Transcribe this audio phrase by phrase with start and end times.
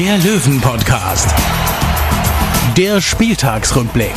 [0.00, 1.28] der Löwen-Podcast.
[2.74, 4.14] Der Spieltagsrückblick.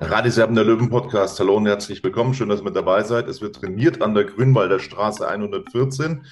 [0.00, 1.38] Radiserben der Löwen Podcast.
[1.38, 2.34] Hallo und herzlich willkommen.
[2.34, 3.28] Schön, dass ihr mit dabei seid.
[3.28, 6.24] Es wird trainiert an der Grünwalder Straße 114.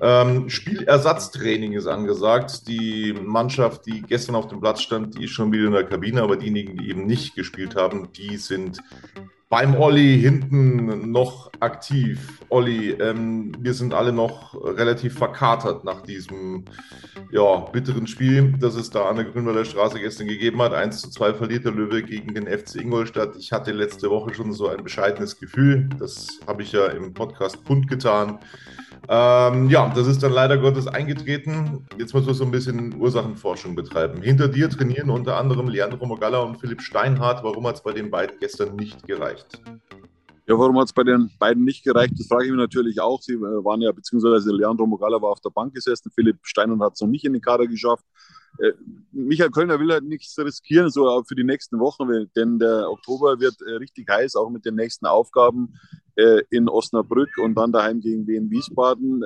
[0.00, 2.66] Ähm, Spielersatztraining ist angesagt.
[2.66, 6.22] Die Mannschaft, die gestern auf dem Platz stand, die ist schon wieder in der Kabine,
[6.22, 8.80] aber diejenigen, die eben nicht gespielt haben, die sind
[9.48, 12.40] beim Olli hinten noch aktiv.
[12.50, 16.64] Olli, ähm, wir sind alle noch relativ verkatert nach diesem
[17.30, 20.74] ja, bitteren Spiel, das es da an der Grünwalder Straße gestern gegeben hat.
[20.74, 23.36] 1 zu 2 verliert der Löwe gegen den FC Ingolstadt.
[23.36, 25.88] Ich hatte letzte Woche schon so ein bescheidenes Gefühl.
[25.98, 28.38] Das habe ich ja im Podcast kundgetan.
[29.10, 31.86] Ähm, ja, das ist dann leider Gottes eingetreten.
[31.96, 34.20] Jetzt muss man so ein bisschen Ursachenforschung betreiben.
[34.20, 37.42] Hinter dir trainieren unter anderem Leandro Mogalla und Philipp Steinhardt.
[37.42, 39.62] Warum hat es bei den beiden gestern nicht gereicht?
[40.46, 42.14] Ja, warum hat es bei den beiden nicht gereicht?
[42.18, 43.22] Das frage ich mich natürlich auch.
[43.22, 46.92] Sie äh, waren ja, beziehungsweise Leandro Mogalla war auf der Bank gesessen, Philipp Steinhardt hat
[46.94, 48.04] es noch nicht in den Kader geschafft.
[48.58, 48.72] Äh,
[49.12, 53.56] Michael Kölner will halt nichts riskieren, so für die nächsten Wochen, denn der Oktober wird
[53.62, 55.74] äh, richtig heiß, auch mit den nächsten Aufgaben
[56.18, 59.22] äh, in Osnabrück und dann daheim gegen Wien Wiesbaden.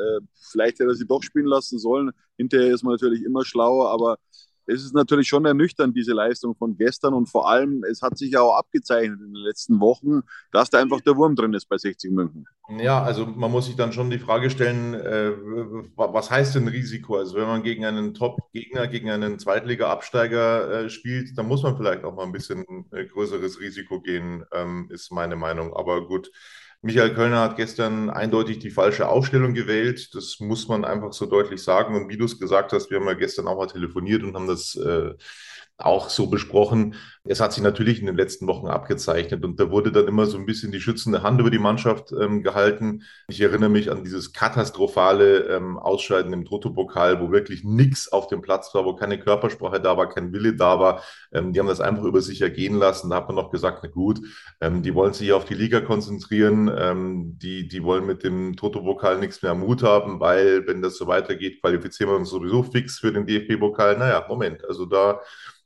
[0.51, 2.11] Vielleicht hätte er sie doch spielen lassen sollen.
[2.37, 4.19] Hinterher ist man natürlich immer schlauer, aber
[4.67, 8.33] es ist natürlich schon ernüchternd, diese Leistung von gestern und vor allem, es hat sich
[8.33, 10.20] ja auch abgezeichnet in den letzten Wochen,
[10.53, 12.47] dass da einfach der Wurm drin ist bei 60 München.
[12.79, 15.33] Ja, also man muss sich dann schon die Frage stellen, äh,
[15.97, 17.17] was heißt denn Risiko?
[17.17, 22.05] Also wenn man gegen einen Top-Gegner, gegen einen Zweitliga-Absteiger äh, spielt, dann muss man vielleicht
[22.05, 25.74] auch mal ein bisschen äh, größeres Risiko gehen, ähm, ist meine Meinung.
[25.74, 26.30] Aber gut,
[26.85, 30.13] Michael Kölner hat gestern eindeutig die falsche Aufstellung gewählt.
[30.15, 31.95] Das muss man einfach so deutlich sagen.
[31.95, 34.48] Und wie du es gesagt hast, wir haben ja gestern auch mal telefoniert und haben
[34.48, 35.15] das äh,
[35.85, 36.95] auch so besprochen.
[37.25, 40.37] Es hat sich natürlich in den letzten Wochen abgezeichnet und da wurde dann immer so
[40.37, 43.05] ein bisschen die schützende Hand über die Mannschaft ähm, gehalten.
[43.29, 48.42] Ich erinnere mich an dieses katastrophale ähm, Ausscheiden im Toto-Pokal, wo wirklich nichts auf dem
[48.42, 51.03] Platz war, wo keine Körpersprache da war, kein Wille da war.
[51.33, 53.11] Ähm, die haben das einfach über sich ergehen lassen.
[53.11, 54.21] Da hat man noch gesagt, na gut,
[54.61, 59.19] ähm, die wollen sich auf die Liga konzentrieren, ähm, die, die wollen mit dem Toto-Pokal
[59.19, 63.13] nichts mehr Mut haben, weil wenn das so weitergeht, qualifizieren wir uns sowieso fix für
[63.13, 63.97] den DFB-Pokal.
[63.97, 65.21] Naja, Moment, also da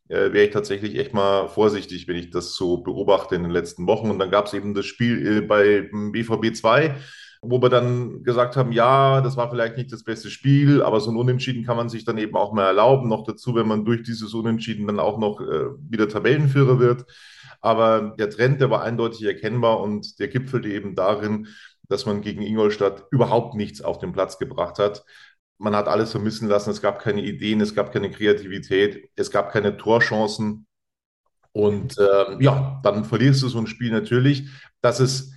[0.09, 3.87] äh, wäre ich tatsächlich echt mal vorsichtig, wenn ich das so beobachte in den letzten
[3.87, 4.11] Wochen.
[4.11, 6.97] Und dann gab es eben das Spiel äh, bei BVB 2,
[7.43, 11.11] wo wir dann gesagt haben, ja, das war vielleicht nicht das beste Spiel, aber so
[11.11, 13.09] ein Unentschieden kann man sich dann eben auch mal erlauben.
[13.09, 17.05] Noch dazu, wenn man durch dieses Unentschieden dann auch noch äh, wieder Tabellenführer wird.
[17.61, 21.49] Aber der Trend, der war eindeutig erkennbar und der gipfelte eben darin,
[21.88, 25.05] dass man gegen Ingolstadt überhaupt nichts auf den Platz gebracht hat
[25.59, 26.71] man hat alles vermissen lassen.
[26.71, 30.67] Es gab keine Ideen, es gab keine Kreativität, es gab keine Torchancen.
[31.53, 34.49] Und äh, ja, dann verlierst du so ein Spiel natürlich,
[34.83, 35.33] dass es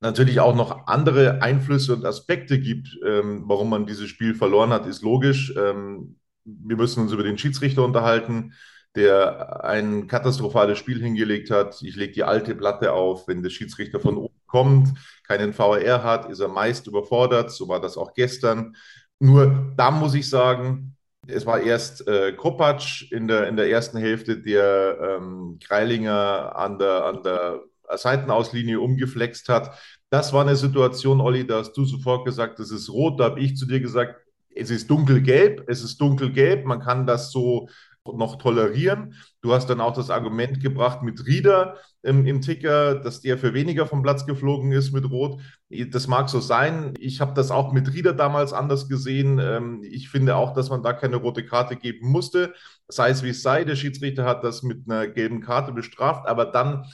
[0.00, 4.86] natürlich auch noch andere Einflüsse und Aspekte gibt, ähm, warum man dieses Spiel verloren hat,
[4.86, 5.54] ist logisch.
[5.56, 8.54] Ähm, wir müssen uns über den Schiedsrichter unterhalten,
[8.96, 11.80] der ein katastrophales Spiel hingelegt hat.
[11.82, 14.94] Ich lege die alte Platte auf, wenn der Schiedsrichter von oben kommt,
[15.24, 17.52] keinen VR hat, ist er meist überfordert.
[17.52, 18.74] So war das auch gestern.
[19.20, 23.98] Nur da muss ich sagen, es war erst äh, Kopacz in der, in der ersten
[23.98, 27.60] Hälfte, der ähm, Kreilinger an der, an der
[27.94, 29.78] Seitenauslinie umgeflext hat.
[30.08, 33.20] Das war eine Situation, Olli, da hast du sofort gesagt, das ist rot.
[33.20, 34.16] Da habe ich zu dir gesagt,
[34.54, 37.68] es ist dunkelgelb, es ist dunkelgelb, man kann das so
[38.06, 39.14] noch tolerieren.
[39.42, 43.52] Du hast dann auch das Argument gebracht mit Rieder im, im, Ticker, dass der für
[43.52, 45.40] weniger vom Platz geflogen ist mit Rot.
[45.68, 46.94] Das mag so sein.
[46.98, 49.38] Ich habe das auch mit Rieder damals anders gesehen.
[49.38, 52.54] Ähm, ich finde auch, dass man da keine rote Karte geben musste.
[52.88, 56.46] Sei es wie es sei, der Schiedsrichter hat das mit einer gelben Karte bestraft, aber
[56.46, 56.84] dann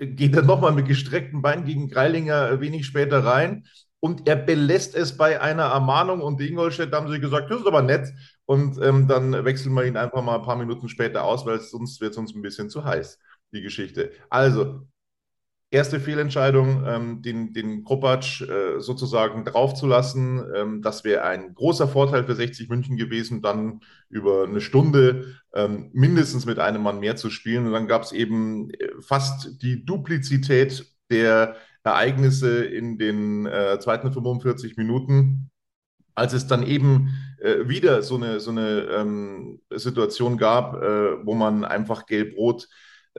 [0.00, 3.64] geht er nochmal mit gestrecktem Bein gegen Greilinger wenig später rein
[4.00, 7.66] und er belässt es bei einer Ermahnung und die Ingolstadt haben sie gesagt, das ist
[7.66, 8.12] aber nett
[8.46, 12.00] und ähm, dann wechseln wir ihn einfach mal ein paar Minuten später aus, weil sonst
[12.00, 13.18] wird es uns ein bisschen zu heiß,
[13.52, 14.12] die Geschichte.
[14.30, 14.86] Also,
[15.74, 22.24] erste Fehlentscheidung, ähm, den, den Kropatsch äh, sozusagen draufzulassen, ähm, das wäre ein großer Vorteil
[22.24, 27.28] für 60 München gewesen, dann über eine Stunde ähm, mindestens mit einem Mann mehr zu
[27.28, 27.66] spielen.
[27.66, 34.12] Und dann gab es eben äh, fast die Duplizität der Ereignisse in den äh, zweiten
[34.12, 35.50] 45 Minuten,
[36.14, 37.10] als es dann eben
[37.44, 42.68] äh, wieder so eine, so eine ähm, Situation gab, äh, wo man einfach gelb-rot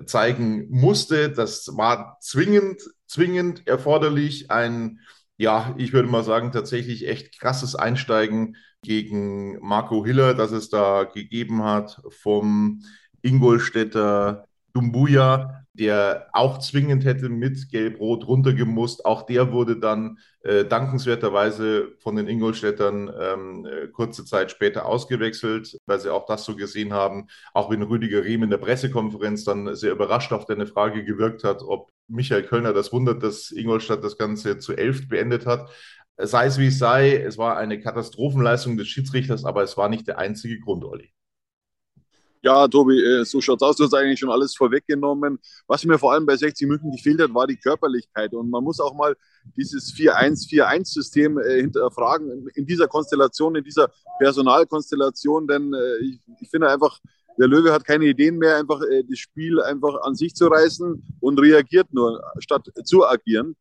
[0.06, 1.30] zeigen musste.
[1.30, 4.50] Das war zwingend, zwingend erforderlich.
[4.50, 5.00] Ein,
[5.38, 11.04] ja, ich würde mal sagen, tatsächlich echt krasses Einsteigen gegen Marco Hiller, das es da
[11.04, 12.84] gegeben hat vom
[13.22, 19.06] Ingolstädter Dumbuya, der auch zwingend hätte mit Gelb-Rot runtergemusst.
[19.06, 25.78] Auch der wurde dann äh, dankenswerterweise von den Ingolstädtern ähm, äh, kurze Zeit später ausgewechselt,
[25.86, 27.28] weil sie auch das so gesehen haben.
[27.54, 31.62] Auch wenn Rüdiger Riehm in der Pressekonferenz dann sehr überrascht auf deine Frage gewirkt hat,
[31.62, 35.70] ob Michael Kölner das wundert, dass Ingolstadt das Ganze zu elf beendet hat.
[36.18, 40.08] Sei es wie es sei, es war eine Katastrophenleistung des Schiedsrichters, aber es war nicht
[40.08, 41.15] der einzige Grund, Olli.
[42.46, 43.76] Ja, Tobi, äh, so schaut's aus.
[43.76, 45.40] Du hast eigentlich schon alles vorweggenommen.
[45.66, 48.36] Was mir vor allem bei 60 München gefehlt hat, war die Körperlichkeit.
[48.36, 49.16] Und man muss auch mal
[49.58, 53.90] dieses 4-1-4-1-System äh, hinterfragen in dieser Konstellation, in dieser
[54.20, 55.48] Personalkonstellation.
[55.48, 57.00] Denn äh, ich, ich finde einfach,
[57.40, 61.40] der Löwe hat keine Ideen mehr, einfach das Spiel einfach an sich zu reißen und
[61.42, 63.58] reagiert nur, statt zu agieren.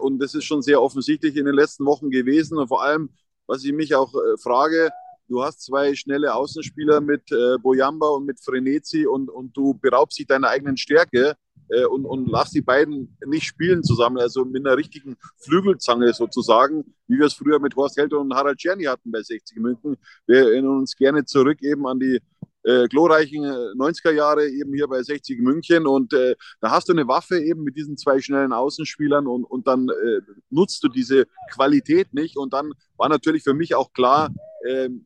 [0.00, 2.58] Und das ist schon sehr offensichtlich in den letzten Wochen gewesen.
[2.58, 3.10] Und vor allem,
[3.46, 4.12] was ich mich auch
[4.42, 4.90] frage,
[5.28, 10.18] du hast zwei schnelle Außenspieler mit äh, Boyamba und mit Frenetzi und, und du beraubst
[10.18, 11.36] dich deiner eigenen Stärke
[11.68, 16.94] äh, und, und lass die beiden nicht spielen zusammen, also mit einer richtigen Flügelzange sozusagen,
[17.08, 19.96] wie wir es früher mit Horst Held und Harald Czerny hatten bei 60 München.
[20.26, 22.20] Wir erinnern uns gerne zurück eben an die
[22.64, 26.92] äh, glorreichen 90er äh, Jahre eben hier bei 60 München und äh, da hast du
[26.92, 30.20] eine Waffe eben mit diesen zwei schnellen Außenspielern und, und dann äh,
[30.50, 34.30] nutzt du diese Qualität nicht und dann war natürlich für mich auch klar,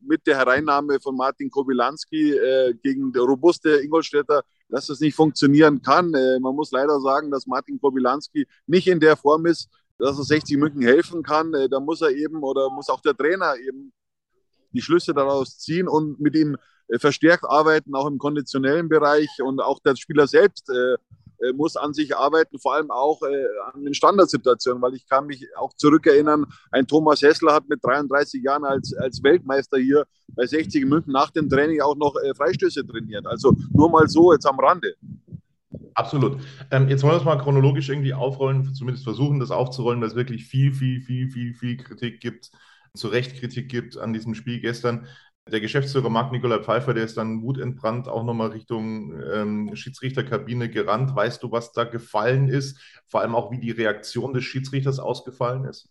[0.01, 5.81] mit der Hereinnahme von Martin Kobilanski äh, gegen der robuste Ingolstädter, dass das nicht funktionieren
[5.81, 6.11] kann.
[6.11, 9.67] man muss leider sagen, dass Martin Kobilanski nicht in der Form ist,
[9.97, 11.51] dass er 60 München helfen kann.
[11.51, 13.91] da muss er eben oder muss auch der Trainer eben
[14.71, 16.55] die Schlüsse daraus ziehen und mit ihm
[16.87, 20.69] äh, verstärkt arbeiten, auch im konditionellen Bereich und auch der Spieler selbst
[21.41, 25.25] äh, muss an sich arbeiten, vor allem auch äh, an den Standardsituationen, weil ich kann
[25.25, 30.45] mich auch zurückerinnern, ein Thomas Hessler hat mit 33 Jahren als, als Weltmeister hier bei
[30.45, 33.25] 60 München nach dem Training auch noch äh, Freistöße trainiert.
[33.25, 34.95] Also nur mal so jetzt am Rande.
[35.93, 36.41] Absolut.
[36.71, 40.15] Ähm, jetzt wollen wir es mal chronologisch irgendwie aufrollen, zumindest versuchen, das aufzurollen, weil es
[40.15, 42.51] wirklich viel, viel, viel, viel, viel Kritik gibt,
[42.95, 45.07] zu Recht Kritik gibt an diesem Spiel gestern.
[45.51, 51.15] Der Geschäftsführer Marc-Nikolai Pfeiffer, der ist dann wutentbrannt auch nochmal Richtung ähm, Schiedsrichterkabine gerannt.
[51.15, 52.79] Weißt du, was da gefallen ist?
[53.07, 55.89] Vor allem auch, wie die Reaktion des Schiedsrichters ausgefallen ist?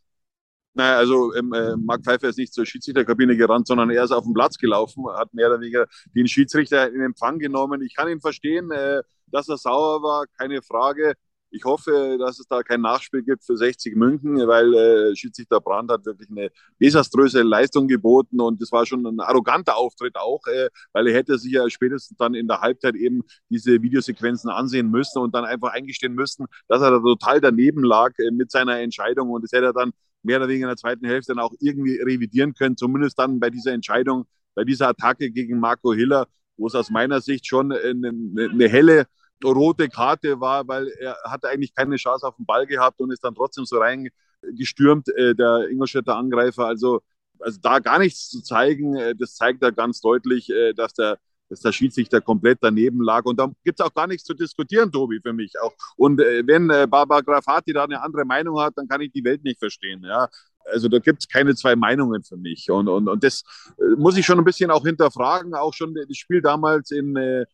[0.74, 4.24] Naja, also ähm, äh, Marc Pfeiffer ist nicht zur Schiedsrichterkabine gerannt, sondern er ist auf
[4.24, 7.82] den Platz gelaufen, hat mehr oder weniger den Schiedsrichter in Empfang genommen.
[7.82, 11.14] Ich kann ihn verstehen, äh, dass er sauer war, keine Frage.
[11.50, 15.90] Ich hoffe, dass es da kein Nachspiel gibt für 60 München, weil äh, Schiedsrichter Brandt
[15.90, 16.50] hat wirklich eine
[16.80, 21.38] desaströse Leistung geboten und das war schon ein arroganter Auftritt auch, äh, weil er hätte
[21.38, 25.72] sich ja spätestens dann in der Halbzeit eben diese Videosequenzen ansehen müssen und dann einfach
[25.72, 29.66] eingestehen müssen, dass er da total daneben lag äh, mit seiner Entscheidung und das hätte
[29.66, 29.92] er dann
[30.22, 33.48] mehr oder weniger in der zweiten Hälfte dann auch irgendwie revidieren können, zumindest dann bei
[33.48, 36.26] dieser Entscheidung, bei dieser Attacke gegen Marco Hiller,
[36.58, 39.06] wo es aus meiner Sicht schon eine, eine helle
[39.44, 43.24] rote Karte war, weil er hatte eigentlich keine Chance auf den Ball gehabt und ist
[43.24, 46.66] dann trotzdem so reingestürmt, äh, der Ingolstädter Angreifer.
[46.66, 47.00] Also,
[47.38, 51.18] also da gar nichts zu zeigen, äh, das zeigt ja ganz deutlich, äh, dass der
[51.48, 53.24] dass der Schiedsrichter komplett daneben lag.
[53.24, 55.72] Und da gibt es auch gar nichts zu diskutieren, Tobi, für mich auch.
[55.96, 59.24] Und äh, wenn äh, Barbara Grafati da eine andere Meinung hat, dann kann ich die
[59.24, 60.04] Welt nicht verstehen.
[60.04, 60.28] Ja?
[60.64, 62.70] Also da gibt es keine zwei Meinungen für mich.
[62.70, 63.42] Und, und, und das
[63.78, 65.54] äh, muss ich schon ein bisschen auch hinterfragen.
[65.54, 67.46] Auch schon das Spiel damals in, äh,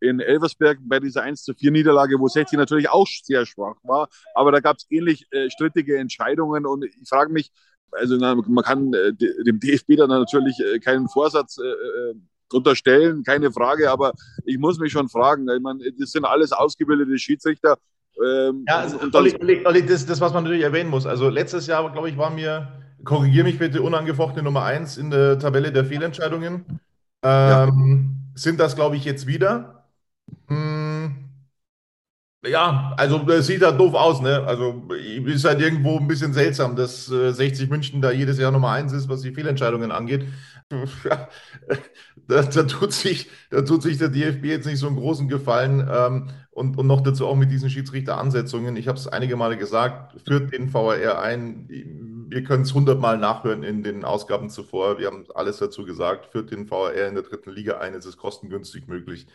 [0.00, 4.08] in Elversberg bei dieser 1 zu 4 Niederlage, wo 60 natürlich auch sehr schwach war.
[4.34, 7.50] Aber da gab es ähnlich äh, strittige Entscheidungen und ich frage mich,
[7.92, 12.14] also na, man kann äh, dem DFB dann natürlich äh, keinen Vorsatz äh, äh,
[12.52, 14.12] unterstellen, keine Frage, aber
[14.44, 17.76] ich muss mich schon fragen, ich meine, das sind alles ausgebildete Schiedsrichter.
[18.24, 21.06] Ähm, ja, also, Olli, Olli, Olli, das, das, was man natürlich erwähnen muss.
[21.06, 22.68] Also letztes Jahr, glaube ich, war mir,
[23.04, 26.80] korrigiere mich bitte, unangefochtene Nummer 1 in der Tabelle der Fehlentscheidungen.
[27.22, 27.68] Ähm, ja.
[28.34, 29.77] Sind das, glaube ich, jetzt wieder?
[30.48, 31.28] Hm,
[32.46, 34.44] ja, also das sieht halt doof aus, ne?
[34.46, 34.84] Also
[35.26, 38.92] ist halt irgendwo ein bisschen seltsam, dass äh, 60 München da jedes Jahr Nummer eins
[38.92, 40.24] ist, was die Fehlentscheidungen angeht.
[42.28, 45.88] Da, da, tut sich, da tut sich der DFB jetzt nicht so einen großen Gefallen.
[45.90, 48.76] Ähm, und, und noch dazu auch mit diesen Schiedsrichteransetzungen.
[48.76, 51.66] Ich habe es einige Male gesagt, führt den VAR ein.
[52.28, 54.98] Wir können es hundertmal nachhören in den Ausgaben zuvor.
[54.98, 56.26] Wir haben alles dazu gesagt.
[56.26, 57.94] Führt den VAR in der dritten Liga ein.
[57.94, 59.26] Es ist kostengünstig möglich.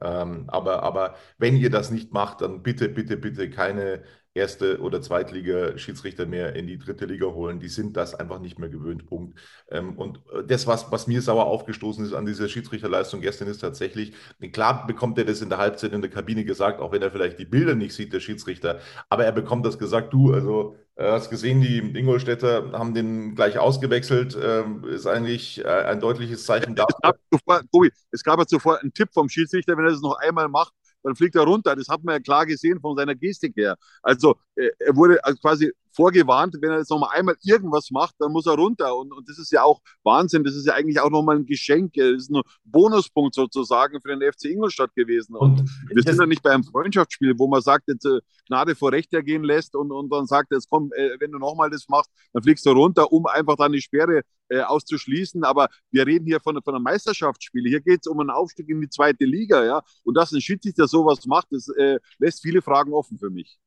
[0.00, 4.02] Ähm, aber, aber wenn ihr das nicht macht, dann bitte, bitte, bitte keine
[4.34, 7.58] Erste- oder Zweitliga-Schiedsrichter mehr in die dritte Liga holen.
[7.58, 9.38] Die sind das einfach nicht mehr gewöhnt, Punkt.
[9.70, 14.12] Ähm, und das, was, was mir sauer aufgestoßen ist an dieser Schiedsrichterleistung gestern, ist tatsächlich,
[14.52, 17.38] klar bekommt er das in der Halbzeit in der Kabine gesagt, auch wenn er vielleicht
[17.38, 21.30] die Bilder nicht sieht, der Schiedsrichter, aber er bekommt das gesagt, du, also äh, hast
[21.30, 24.36] gesehen, die Ingolstädter haben den gleich ausgewechselt.
[24.40, 26.96] Ähm, ist eigentlich äh, ein deutliches Zeichen dafür.
[26.96, 30.00] Es gab, zuvor, Tobi, es gab ja zuvor einen Tipp vom Schiedsrichter, wenn er das
[30.00, 31.76] noch einmal macht, dann fliegt er runter.
[31.76, 33.76] Das hat man ja klar gesehen von seiner Gestik her.
[34.02, 38.32] Also äh, er wurde quasi vorgewarnt, wenn er jetzt noch mal einmal irgendwas macht, dann
[38.32, 38.96] muss er runter.
[38.96, 40.44] Und, und das ist ja auch Wahnsinn.
[40.44, 41.94] Das ist ja eigentlich auch noch mal ein Geschenk.
[41.94, 45.36] Das ist ein Bonuspunkt sozusagen für den FC Ingolstadt gewesen.
[45.36, 48.74] Und, und wir sind ja nicht bei einem Freundschaftsspiel, wo man sagt, jetzt äh, Gnade
[48.74, 51.70] vor Recht ergehen lässt und, und dann sagt, jetzt komm, äh, wenn du noch mal
[51.70, 55.44] das machst, dann fliegst du runter, um einfach dann die Sperre äh, auszuschließen.
[55.44, 57.68] Aber wir reden hier von, von einem Meisterschaftsspiel.
[57.68, 59.64] Hier geht es um einen Aufstieg in die zweite Liga.
[59.64, 59.82] Ja?
[60.04, 63.58] Und dass ein Schiedsrichter sowas macht, das äh, lässt viele Fragen offen für mich.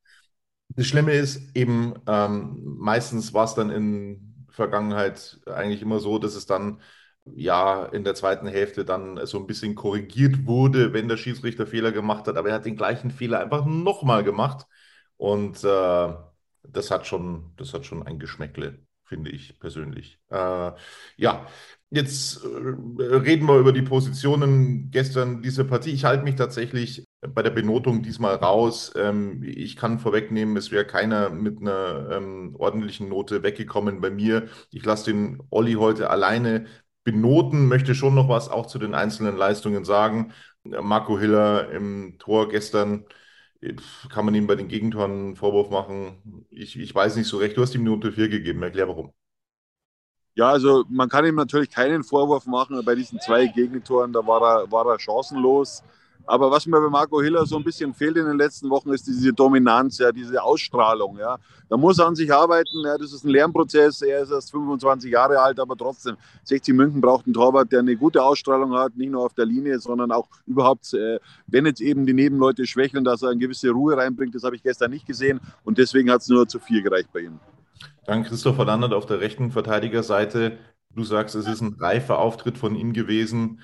[0.76, 6.34] Das Schlimme ist eben, ähm, meistens war es dann in Vergangenheit eigentlich immer so, dass
[6.34, 6.80] es dann
[7.24, 11.92] ja in der zweiten Hälfte dann so ein bisschen korrigiert wurde, wenn der Schiedsrichter Fehler
[11.92, 14.66] gemacht hat, aber er hat den gleichen Fehler einfach nochmal gemacht.
[15.16, 16.14] Und äh,
[16.64, 18.80] das hat schon, das hat schon ein Geschmäckle,
[19.12, 20.18] finde ich persönlich.
[20.30, 20.70] Äh,
[21.18, 21.46] ja,
[21.90, 25.90] jetzt äh, reden wir über die Positionen gestern dieser Partie.
[25.90, 28.90] Ich halte mich tatsächlich bei der Benotung diesmal raus.
[28.96, 34.48] Ähm, ich kann vorwegnehmen, es wäre keiner mit einer ähm, ordentlichen Note weggekommen bei mir.
[34.70, 36.64] Ich lasse den Olli heute alleine
[37.04, 40.32] benoten, möchte schon noch was auch zu den einzelnen Leistungen sagen.
[40.64, 43.04] Marco Hiller im Tor gestern,
[44.08, 46.46] kann man ihm bei den Gegentoren einen Vorwurf machen?
[46.50, 47.56] Ich, ich weiß nicht so recht.
[47.56, 48.62] Du hast ihm eine Note 4 gegeben.
[48.62, 49.12] Erklär warum.
[50.34, 52.82] Ja, also man kann ihm natürlich keinen Vorwurf machen.
[52.84, 55.82] Bei diesen zwei Gegentoren, da war er, war er chancenlos.
[56.26, 59.06] Aber was mir bei Marco Hiller so ein bisschen fehlt in den letzten Wochen, ist
[59.06, 61.18] diese Dominanz, ja, diese Ausstrahlung.
[61.18, 61.38] Ja.
[61.68, 62.84] Da muss er an sich arbeiten.
[62.84, 64.02] Ja, das ist ein Lernprozess.
[64.02, 66.16] Er ist erst 25 Jahre alt, aber trotzdem.
[66.44, 69.78] 60 München braucht einen Torwart, der eine gute Ausstrahlung hat, nicht nur auf der Linie,
[69.78, 73.96] sondern auch überhaupt, äh, wenn jetzt eben die Nebenleute schwächeln, dass er eine gewisse Ruhe
[73.96, 74.34] reinbringt.
[74.34, 77.20] Das habe ich gestern nicht gesehen und deswegen hat es nur zu viel gereicht bei
[77.20, 77.38] ihm.
[78.04, 80.58] Dann Christopher Landert auf der rechten Verteidigerseite.
[80.94, 83.60] Du sagst, es ist ein reifer Auftritt von ihm gewesen.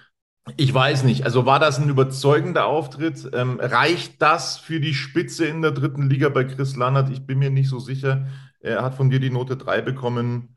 [0.56, 1.24] Ich weiß nicht.
[1.24, 3.28] Also war das ein überzeugender Auftritt?
[3.32, 7.10] Ähm, reicht das für die Spitze in der dritten Liga bei Chris Lannert?
[7.10, 8.26] Ich bin mir nicht so sicher.
[8.60, 10.56] Er hat von dir die Note 3 bekommen.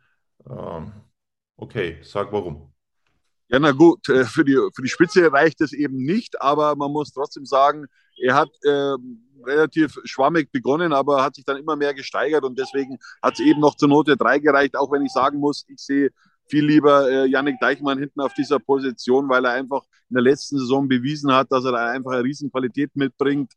[0.49, 0.91] Ähm,
[1.57, 2.71] okay, sag warum.
[3.49, 6.91] Ja, na gut, äh, für die, für die Spitze reicht es eben nicht, aber man
[6.91, 7.85] muss trotzdem sagen,
[8.17, 8.95] er hat äh,
[9.45, 13.59] relativ schwammig begonnen, aber hat sich dann immer mehr gesteigert und deswegen hat es eben
[13.59, 16.11] noch zur Note 3 gereicht, auch wenn ich sagen muss, ich sehe
[16.51, 20.59] viel lieber äh, Yannick Deichmann hinten auf dieser Position, weil er einfach in der letzten
[20.59, 23.53] Saison bewiesen hat, dass er da einfach eine Riesenqualität mitbringt.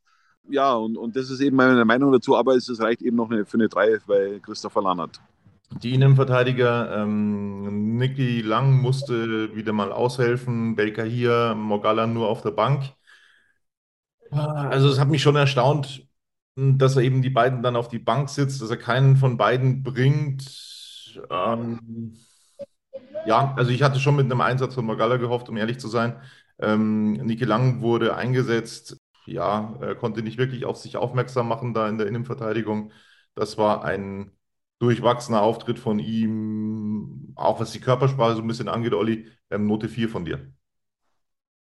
[0.49, 3.45] Ja, und, und das ist eben meine Meinung dazu, aber es reicht eben noch eine,
[3.45, 5.21] für eine 3 bei Christopher Lannert.
[5.83, 12.53] Die Innenverteidiger, ähm, Niki Lang musste wieder mal aushelfen, Belka hier, Mogala nur auf der
[12.53, 12.93] Bank.
[14.31, 16.07] Also es hat mich schon erstaunt,
[16.57, 19.83] dass er eben die beiden dann auf die Bank sitzt, dass er keinen von beiden
[19.83, 20.45] bringt.
[21.31, 22.17] Ähm,
[23.25, 26.21] ja, also ich hatte schon mit einem Einsatz von Magala gehofft, um ehrlich zu sein.
[26.59, 31.89] Ähm, Niki Lang wurde eingesetzt, ja, er konnte nicht wirklich auf sich aufmerksam machen da
[31.89, 32.93] in der Innenverteidigung.
[33.35, 34.33] Das war ein
[34.79, 39.89] durchwachsener Auftritt von ihm, auch was die Körpersprache so ein bisschen angeht, Olli, ähm, Note
[39.89, 40.53] 4 von dir.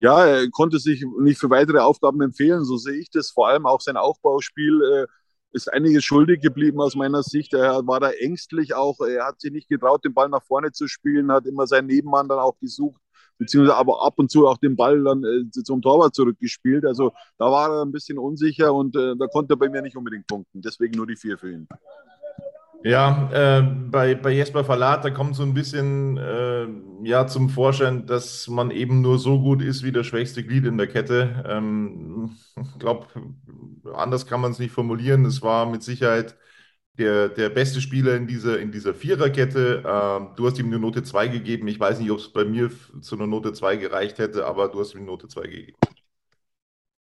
[0.01, 3.31] Ja, er konnte sich nicht für weitere Aufgaben empfehlen, so sehe ich das.
[3.31, 5.07] Vor allem auch sein Aufbauspiel äh,
[5.51, 7.53] ist einiges schuldig geblieben aus meiner Sicht.
[7.53, 8.99] Er war da ängstlich auch.
[8.99, 12.27] Er hat sich nicht getraut, den Ball nach vorne zu spielen, hat immer seinen Nebenmann
[12.27, 13.01] dann auch gesucht,
[13.37, 16.85] beziehungsweise aber ab und zu auch den Ball dann äh, zum Torwart zurückgespielt.
[16.85, 19.97] Also da war er ein bisschen unsicher und äh, da konnte er bei mir nicht
[19.97, 20.61] unbedingt punkten.
[20.61, 21.67] Deswegen nur die vier für ihn.
[22.83, 26.65] Ja, äh, bei, bei Jesper Verlat, da kommt so ein bisschen äh,
[27.03, 30.77] ja, zum Vorschein, dass man eben nur so gut ist wie das schwächste Glied in
[30.77, 31.43] der Kette.
[31.45, 33.07] Ähm, ich glaube,
[33.93, 35.25] anders kann man es nicht formulieren.
[35.25, 36.37] Es war mit Sicherheit
[36.97, 39.83] der, der beste Spieler in dieser, in dieser Viererkette.
[39.85, 41.67] Ähm, du hast ihm eine Note 2 gegeben.
[41.67, 42.71] Ich weiß nicht, ob es bei mir
[43.01, 45.77] zu einer Note 2 gereicht hätte, aber du hast ihm eine Note 2 gegeben.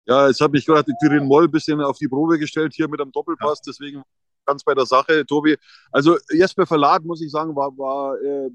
[0.06, 3.00] Ja, jetzt habe ich gerade Tyrion Moll ein bisschen auf die Probe gestellt hier mit
[3.00, 3.70] einem Doppelpass, ja.
[3.70, 4.02] deswegen
[4.50, 5.56] ganz bei der Sache, Tobi.
[5.92, 8.50] Also Jesper Verlat, muss ich sagen, war, war äh, äh,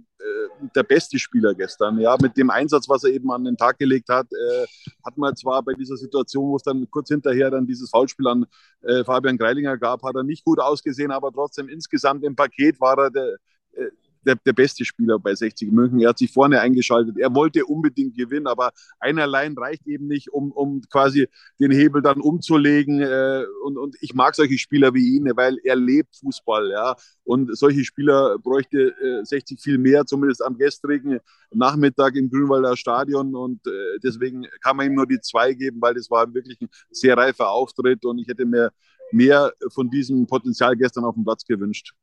[0.76, 2.00] der beste Spieler gestern.
[2.00, 4.66] Ja, mit dem Einsatz, was er eben an den Tag gelegt hat, äh,
[5.06, 8.46] hat man zwar bei dieser Situation, wo es dann kurz hinterher dann dieses Foulspiel an
[8.82, 12.98] äh, Fabian Greilinger gab, hat er nicht gut ausgesehen, aber trotzdem insgesamt im Paket war
[12.98, 13.36] er der,
[13.74, 13.90] äh,
[14.26, 16.00] der, der beste Spieler bei 60 München.
[16.00, 17.18] Er hat sich vorne eingeschaltet.
[17.18, 21.28] Er wollte unbedingt gewinnen, aber ein allein reicht eben nicht, um, um quasi
[21.60, 23.02] den Hebel dann umzulegen.
[23.02, 26.72] Äh, und, und ich mag solche Spieler wie ihn, weil er lebt Fußball.
[26.72, 26.96] Ja?
[27.24, 31.20] Und solche Spieler bräuchte äh, 60 viel mehr, zumindest am gestrigen
[31.52, 33.36] Nachmittag im Grünwalder Stadion.
[33.36, 36.70] Und äh, deswegen kann man ihm nur die zwei geben, weil das war wirklich ein
[36.90, 38.72] sehr reifer Auftritt und ich hätte mir
[39.12, 41.94] mehr von diesem Potenzial gestern auf dem Platz gewünscht.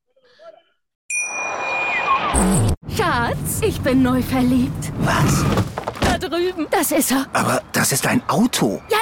[2.96, 4.92] Schatz, ich bin neu verliebt.
[5.00, 5.44] Was?
[6.00, 6.66] Da drüben.
[6.70, 7.26] Das ist er.
[7.32, 8.80] Aber das ist ein Auto.
[8.90, 8.98] Ja,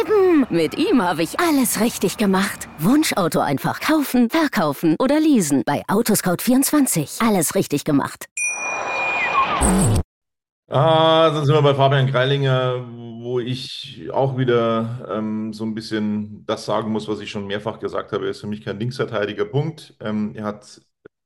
[0.00, 0.46] eben.
[0.50, 2.68] Mit ihm habe ich alles richtig gemacht.
[2.78, 5.62] Wunschauto einfach kaufen, verkaufen oder leasen.
[5.66, 7.26] Bei Autoscout24.
[7.26, 8.26] Alles richtig gemacht.
[10.68, 12.86] Ah, dann sind wir bei Fabian Greilinger,
[13.20, 17.78] wo ich auch wieder ähm, so ein bisschen das sagen muss, was ich schon mehrfach
[17.78, 18.24] gesagt habe.
[18.24, 19.44] Er ist für mich kein Linksverteidiger.
[19.44, 19.94] Punkt.
[20.00, 20.80] Ähm, er hat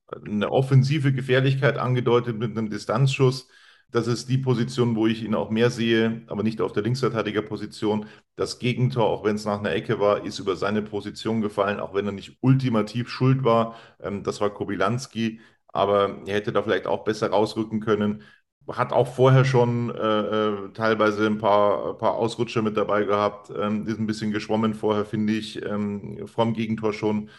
[0.09, 3.49] eine offensive Gefährlichkeit angedeutet mit einem Distanzschuss.
[3.91, 8.07] Das ist die Position, wo ich ihn auch mehr sehe, aber nicht auf der Linksverteidigerposition.
[8.35, 11.95] Das Gegentor, auch wenn es nach einer Ecke war, ist über seine Position gefallen, auch
[11.95, 13.77] wenn er nicht ultimativ schuld war.
[14.01, 18.23] Ähm, das war Kobilanski, aber er hätte da vielleicht auch besser rausrücken können.
[18.69, 23.51] Hat auch vorher schon äh, äh teilweise ein paar, ein paar Ausrutscher mit dabei gehabt.
[23.57, 27.31] Ähm, ist ein bisschen geschwommen vorher, finde ich, ähm, vom Gegentor schon.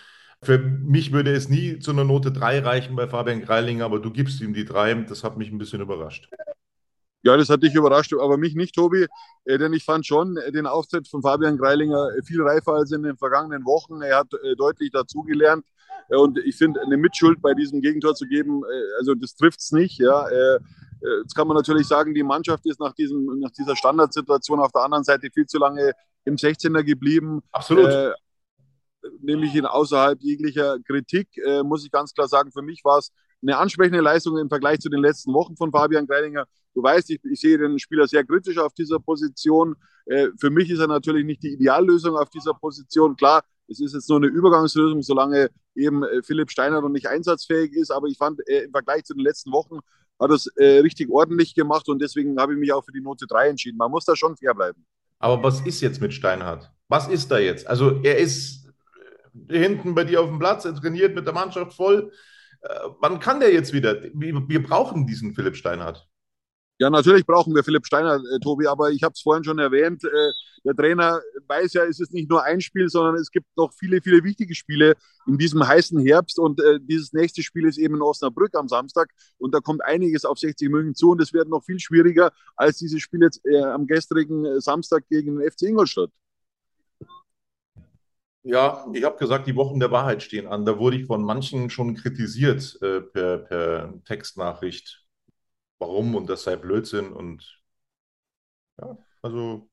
[0.44, 4.12] Für mich würde es nie zu einer Note 3 reichen bei Fabian Greilinger, aber du
[4.12, 5.06] gibst ihm die 3.
[5.08, 6.30] Das hat mich ein bisschen überrascht.
[7.24, 9.08] Ja, das hat dich überrascht, aber mich nicht, Tobi,
[9.46, 12.92] äh, denn ich fand schon äh, den Auftritt von Fabian Greilinger äh, viel reifer als
[12.92, 14.02] in den vergangenen Wochen.
[14.02, 14.28] Er hat
[14.58, 15.66] deutlich dazugelernt
[16.10, 18.62] und ich finde, eine Mitschuld bei diesem Gegentor zu geben,
[19.00, 20.00] also das trifft es nicht.
[20.00, 20.26] Ja.
[21.22, 24.84] Jetzt kann man natürlich sagen, die Mannschaft ist nach, diesem, nach dieser Standardsituation auf der
[24.84, 25.92] anderen Seite viel zu lange
[26.24, 27.42] im 16er geblieben.
[27.52, 27.88] Absolut.
[27.88, 28.12] Äh,
[29.20, 32.52] nehme ich ihn außerhalb jeglicher Kritik, äh, muss ich ganz klar sagen.
[32.52, 33.12] Für mich war es
[33.42, 36.46] eine ansprechende Leistung im Vergleich zu den letzten Wochen von Fabian Greininger.
[36.74, 39.76] Du weißt, ich, ich sehe den Spieler sehr kritisch auf dieser Position.
[40.06, 43.16] Äh, für mich ist er natürlich nicht die Ideallösung auf dieser Position.
[43.16, 47.74] Klar, es ist jetzt nur eine Übergangslösung, solange eben äh, Philipp Steiner noch nicht einsatzfähig
[47.74, 47.92] ist.
[47.92, 49.80] Aber ich fand, äh, im Vergleich zu den letzten Wochen
[50.20, 53.02] hat er es äh, richtig ordentlich gemacht und deswegen habe ich mich auch für die
[53.02, 53.78] Note 3 entschieden.
[53.78, 54.86] Man muss da schon fair bleiben.
[55.20, 56.72] Aber was ist jetzt mit Steinhardt?
[56.88, 57.68] Was ist da jetzt?
[57.68, 58.67] Also er ist
[59.50, 62.12] hinten bei dir auf dem Platz, er trainiert mit der Mannschaft voll.
[62.62, 62.70] Äh,
[63.00, 64.02] wann kann der jetzt wieder?
[64.14, 66.08] Wir brauchen diesen Philipp Steinhardt.
[66.80, 70.04] Ja, natürlich brauchen wir Philipp Steiner, äh, Tobi, aber ich habe es vorhin schon erwähnt,
[70.04, 70.32] äh,
[70.64, 74.00] der Trainer weiß ja, es ist nicht nur ein Spiel, sondern es gibt noch viele,
[74.00, 74.94] viele wichtige Spiele
[75.26, 79.10] in diesem heißen Herbst und äh, dieses nächste Spiel ist eben in Osnabrück am Samstag
[79.40, 82.78] und da kommt einiges auf 60 München zu und es wird noch viel schwieriger als
[82.78, 86.12] dieses Spiel jetzt äh, am gestrigen Samstag gegen den FC Ingolstadt.
[88.48, 90.66] Ja, ich habe gesagt, die Wochen der Wahrheit stehen an.
[90.66, 95.06] Da wurde ich von manchen schon kritisiert äh, per, per Textnachricht.
[95.80, 97.62] Warum und das sei Blödsinn und
[98.80, 99.70] ja, also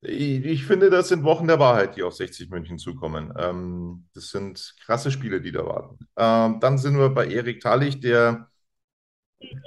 [0.00, 3.32] ich, ich, finde, das sind Wochen der Wahrheit, die auf 60 München zukommen.
[3.38, 6.08] Ähm, das sind krasse Spiele, die da warten.
[6.16, 8.50] Ähm, dann sind wir bei Erik Tallich, der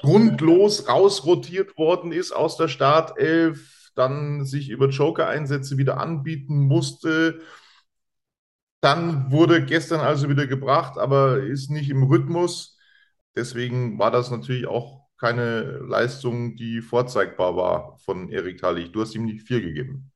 [0.01, 7.41] grundlos rausrotiert worden ist aus der Startelf, dann sich über Joker-Einsätze wieder anbieten musste
[8.83, 12.77] dann wurde gestern also wieder gebracht, aber ist nicht im Rhythmus.
[13.35, 18.91] Deswegen war das natürlich auch keine Leistung, die vorzeigbar war von Erik Tallich.
[18.91, 20.11] Du hast ihm nicht viel gegeben.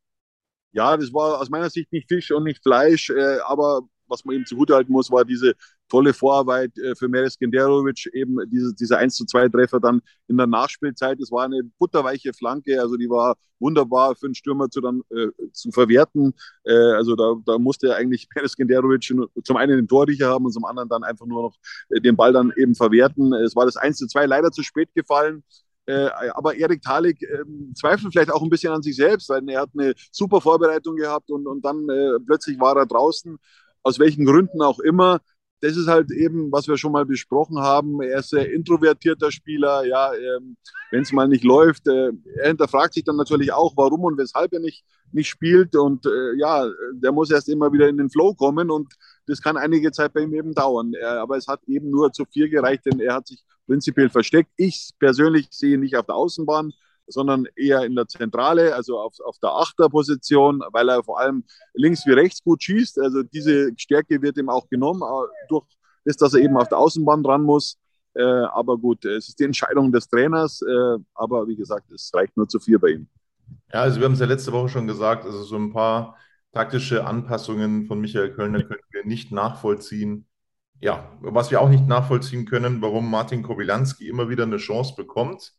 [0.74, 4.36] Ja, das war aus meiner Sicht nicht Fisch und nicht Fleisch, äh, aber was man
[4.36, 5.54] ihm zugutehalten muss, war diese
[5.90, 10.38] tolle Vorarbeit äh, für Meres Genderovic, eben diese, dieser 1 zu 2 Treffer dann in
[10.38, 11.20] der Nachspielzeit.
[11.20, 15.28] Es war eine butterweiche Flanke, also die war wunderbar für einen Stürmer zu, dann, äh,
[15.52, 16.34] zu verwerten.
[16.64, 20.66] Äh, also da, da musste eigentlich Meres Genderovic zum einen den Torriecher haben und zum
[20.66, 21.56] anderen dann einfach nur noch
[21.90, 23.34] äh, den Ball dann eben verwerten.
[23.34, 25.44] Es war das 1 zu 2 leider zu spät gefallen.
[25.86, 29.62] Äh, aber Erik Thalik äh, zweifelt vielleicht auch ein bisschen an sich selbst, weil er
[29.62, 33.38] hat eine super Vorbereitung gehabt und, und dann äh, plötzlich war er draußen
[33.84, 35.22] aus welchen Gründen auch immer.
[35.60, 38.02] Das ist halt eben, was wir schon mal besprochen haben.
[38.02, 39.86] Er ist ein introvertierter Spieler.
[39.86, 40.56] Ja, ähm,
[40.92, 44.54] wenn es mal nicht läuft, äh, er hinterfragt sich dann natürlich auch, warum und weshalb
[44.54, 45.76] er nicht, nicht spielt.
[45.76, 48.94] Und äh, ja, der muss erst immer wieder in den Flow kommen und
[49.26, 50.94] das kann einige Zeit bei ihm eben dauern.
[50.94, 54.52] Er, aber es hat eben nur zu vier gereicht, denn er hat sich prinzipiell versteckt.
[54.58, 56.72] Ich persönlich sehe ihn nicht auf der Außenbahn
[57.08, 61.44] sondern eher in der Zentrale, also auf, auf der Achterposition, weil er vor allem
[61.74, 63.00] links wie rechts gut schießt.
[63.00, 65.66] Also diese Stärke wird ihm auch genommen, äh, durch
[66.06, 67.78] das, dass er eben auf der Außenbahn dran muss.
[68.14, 70.62] Äh, aber gut, es ist die Entscheidung des Trainers.
[70.62, 73.08] Äh, aber wie gesagt, es reicht nur zu vier bei ihm.
[73.72, 76.18] Ja, also wir haben es ja letzte Woche schon gesagt, also so ein paar
[76.52, 80.26] taktische Anpassungen von Michael Kölner können wir nicht nachvollziehen.
[80.82, 85.57] ja, was wir auch nicht nachvollziehen können, warum Martin Kobylanski immer wieder eine Chance bekommt.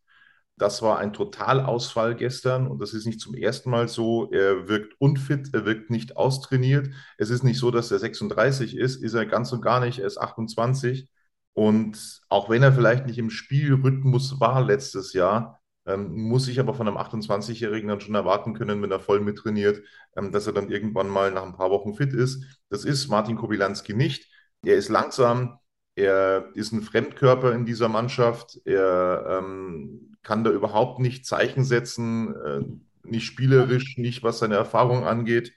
[0.59, 4.31] Das war ein Totalausfall gestern und das ist nicht zum ersten Mal so.
[4.33, 6.88] Er wirkt unfit, er wirkt nicht austrainiert.
[7.16, 10.01] Es ist nicht so, dass er 36 ist, ist er ganz und gar nicht.
[10.01, 11.09] Er ist 28.
[11.55, 16.75] Und auch wenn er vielleicht nicht im Spielrhythmus war letztes Jahr, ähm, muss ich aber
[16.75, 19.83] von einem 28-Jährigen dann schon erwarten können, wenn er voll mittrainiert,
[20.16, 22.44] ähm, dass er dann irgendwann mal nach ein paar Wochen fit ist.
[22.68, 24.31] Das ist Martin Kobylanski nicht.
[24.64, 25.59] Er ist langsam,
[25.94, 32.34] er ist ein Fremdkörper in dieser Mannschaft, er ähm, kann da überhaupt nicht Zeichen setzen,
[32.36, 32.60] äh,
[33.02, 35.54] nicht spielerisch, nicht was seine Erfahrung angeht.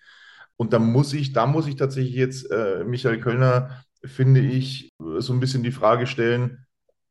[0.55, 5.33] Und da muss ich, da muss ich tatsächlich jetzt äh, Michael Kölner, finde ich, so
[5.33, 6.65] ein bisschen die Frage stellen,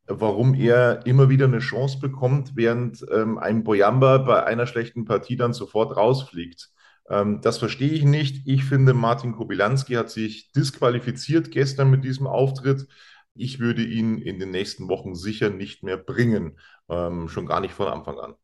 [0.07, 5.37] warum er immer wieder eine Chance bekommt, während ähm, ein Boyamba bei einer schlechten Partie
[5.37, 6.71] dann sofort rausfliegt.
[7.11, 8.47] Ähm, das verstehe ich nicht.
[8.47, 12.87] Ich finde, Martin Kobilanski hat sich disqualifiziert gestern mit diesem Auftritt.
[13.35, 16.59] Ich würde ihn in den nächsten Wochen sicher nicht mehr bringen,
[16.91, 18.35] ähm, schon gar nicht von Anfang an.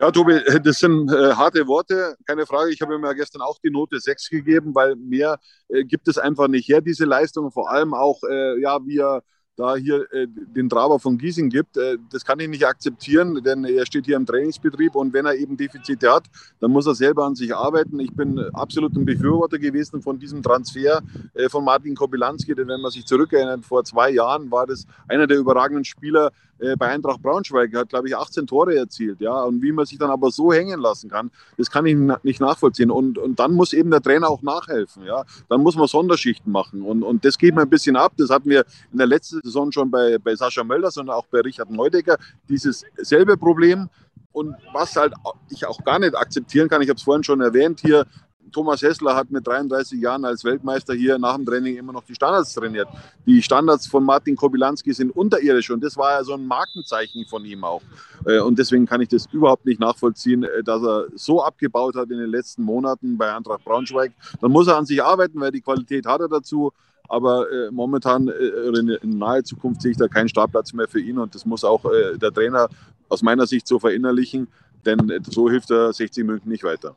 [0.00, 2.72] Ja, Tobi, das sind äh, harte Worte, keine Frage.
[2.72, 6.48] Ich habe ja gestern auch die Note 6 gegeben, weil mehr äh, gibt es einfach
[6.48, 7.50] nicht her, diese Leistung.
[7.52, 9.22] Vor allem auch, äh, ja, wie er
[9.56, 11.76] da hier äh, den Traber von Giesing gibt.
[11.76, 15.34] Äh, das kann ich nicht akzeptieren, denn er steht hier im Trainingsbetrieb und wenn er
[15.34, 16.24] eben Defizite hat,
[16.60, 18.00] dann muss er selber an sich arbeiten.
[18.00, 21.02] Ich bin absolut ein Befürworter gewesen von diesem Transfer
[21.34, 25.26] äh, von Martin Kobylanski, denn wenn man sich zurückerinnert, vor zwei Jahren war das einer
[25.26, 27.72] der überragenden Spieler äh, bei Eintracht Braunschweig.
[27.72, 29.20] Er hat, glaube ich, 18 Tore erzielt.
[29.20, 29.42] Ja?
[29.42, 32.90] Und wie man sich dann aber so hängen lassen kann, das kann ich nicht nachvollziehen.
[32.90, 35.04] Und, und dann muss eben der Trainer auch nachhelfen.
[35.04, 35.24] Ja?
[35.48, 36.82] Dann muss man Sonderschichten machen.
[36.82, 38.12] Und, und das geht mir ein bisschen ab.
[38.18, 41.40] Das hatten wir in der letzten Saison schon bei, bei Sascha Mölders und auch bei
[41.40, 42.16] Richard Neudecker.
[42.48, 43.88] Dieses selbe Problem.
[44.32, 45.12] Und was halt
[45.50, 48.06] ich auch gar nicht akzeptieren kann, ich habe es vorhin schon erwähnt, hier
[48.52, 52.14] Thomas Hessler hat mit 33 Jahren als Weltmeister hier nach dem Training immer noch die
[52.14, 52.88] Standards trainiert.
[53.26, 57.44] Die Standards von Martin Kobilanski sind unterirdisch und das war ja so ein Markenzeichen von
[57.44, 57.82] ihm auch.
[58.26, 62.10] Äh, und deswegen kann ich das überhaupt nicht nachvollziehen, äh, dass er so abgebaut hat
[62.10, 64.12] in den letzten Monaten bei Eintracht Braunschweig.
[64.40, 66.72] Dann muss er an sich arbeiten, weil die Qualität hat er dazu.
[67.10, 71.18] Aber äh, momentan in, in naher Zukunft sehe ich da keinen Startplatz mehr für ihn
[71.18, 71.84] und das muss auch
[72.22, 72.68] der Trainer
[73.08, 74.48] aus meiner Sicht so verinnerlichen
[74.86, 76.96] denn so hilft der 60 München nicht weiter.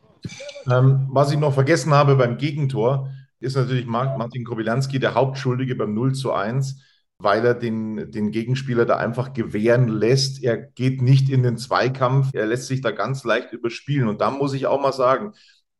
[0.70, 5.94] Ähm, was ich noch vergessen habe beim Gegentor, ist natürlich Martin Kobylanski der Hauptschuldige beim
[5.94, 6.80] 0 zu 1,
[7.18, 10.42] weil er den, den Gegenspieler da einfach gewähren lässt.
[10.44, 14.08] Er geht nicht in den Zweikampf, er lässt sich da ganz leicht überspielen.
[14.08, 15.34] Und da muss ich auch mal sagen,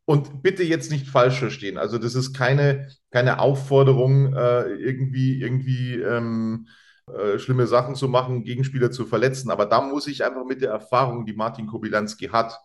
[0.06, 1.78] und bitte jetzt nicht falsch verstehen.
[1.78, 6.68] Also das ist keine, keine Aufforderung, äh, irgendwie, irgendwie ähm,
[7.08, 9.50] äh, schlimme Sachen zu machen, Gegenspieler zu verletzen.
[9.52, 12.60] Aber da muss ich einfach mit der Erfahrung, die Martin Kobilanski hat,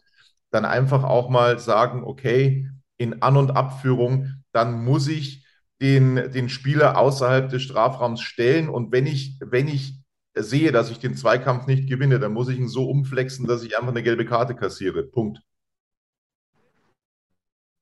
[0.51, 5.45] dann einfach auch mal sagen, okay, in An- und Abführung, dann muss ich
[5.81, 8.69] den, den Spieler außerhalb des Strafraums stellen.
[8.69, 10.01] Und wenn ich, wenn ich
[10.37, 13.77] sehe, dass ich den Zweikampf nicht gewinne, dann muss ich ihn so umflexen, dass ich
[13.79, 15.05] einfach eine gelbe Karte kassiere.
[15.05, 15.41] Punkt.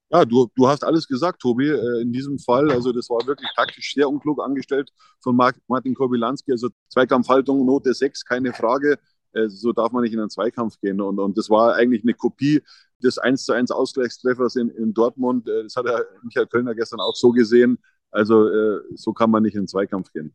[0.08, 2.70] Ja, du, du hast alles gesagt, Tobi, äh, in diesem Fall.
[2.70, 4.90] Also das war wirklich taktisch sehr unklug angestellt
[5.20, 6.52] von Martin Kobylanski.
[6.52, 8.98] Also Zweikampfhaltung, Note 6, keine Frage.
[9.32, 11.00] Äh, so darf man nicht in einen Zweikampf gehen.
[11.00, 12.62] Und, und das war eigentlich eine Kopie
[13.02, 15.48] des 1 zu 1 Ausgleichstreffers in, in Dortmund.
[15.48, 17.78] Äh, das hat er Michael Kölner gestern auch so gesehen.
[18.12, 18.48] Also
[18.94, 20.34] so kann man nicht in den Zweikampf gehen.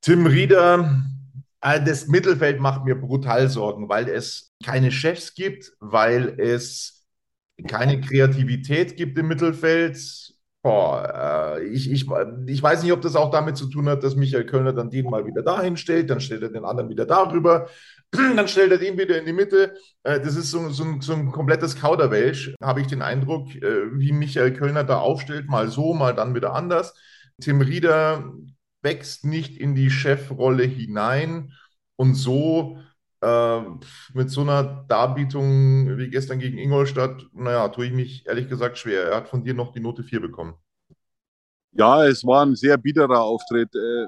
[0.00, 1.02] Tim Rieder,
[1.60, 7.03] das Mittelfeld macht mir brutal Sorgen, weil es keine Chefs gibt, weil es
[7.68, 9.98] keine Kreativität gibt im Mittelfeld.
[10.62, 12.06] Boah, äh, ich, ich,
[12.46, 15.10] ich weiß nicht, ob das auch damit zu tun hat, dass Michael Kölner dann den
[15.10, 17.68] mal wieder dahin stellt, dann stellt er den anderen wieder darüber,
[18.10, 19.74] dann stellt er den wieder in die Mitte.
[20.04, 23.98] Äh, das ist so, so, ein, so ein komplettes Kauderwelsch, habe ich den Eindruck, äh,
[23.98, 26.94] wie Michael Kölner da aufstellt, mal so, mal dann wieder anders.
[27.40, 28.32] Tim Rieder
[28.82, 31.52] wächst nicht in die Chefrolle hinein
[31.96, 32.78] und so
[33.24, 33.60] äh,
[34.12, 39.04] mit so einer Darbietung wie gestern gegen Ingolstadt, naja, tue ich mich ehrlich gesagt schwer.
[39.10, 40.54] Er hat von dir noch die Note 4 bekommen.
[41.72, 43.74] Ja, es war ein sehr biederer Auftritt.
[43.74, 44.06] Äh,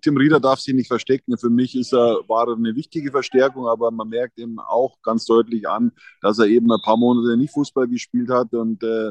[0.00, 1.36] Tim Rieder darf sich nicht verstecken.
[1.36, 5.24] Für mich ist er, war er eine wichtige Verstärkung, aber man merkt ihm auch ganz
[5.24, 9.10] deutlich an, dass er eben ein paar Monate nicht Fußball gespielt hat und äh,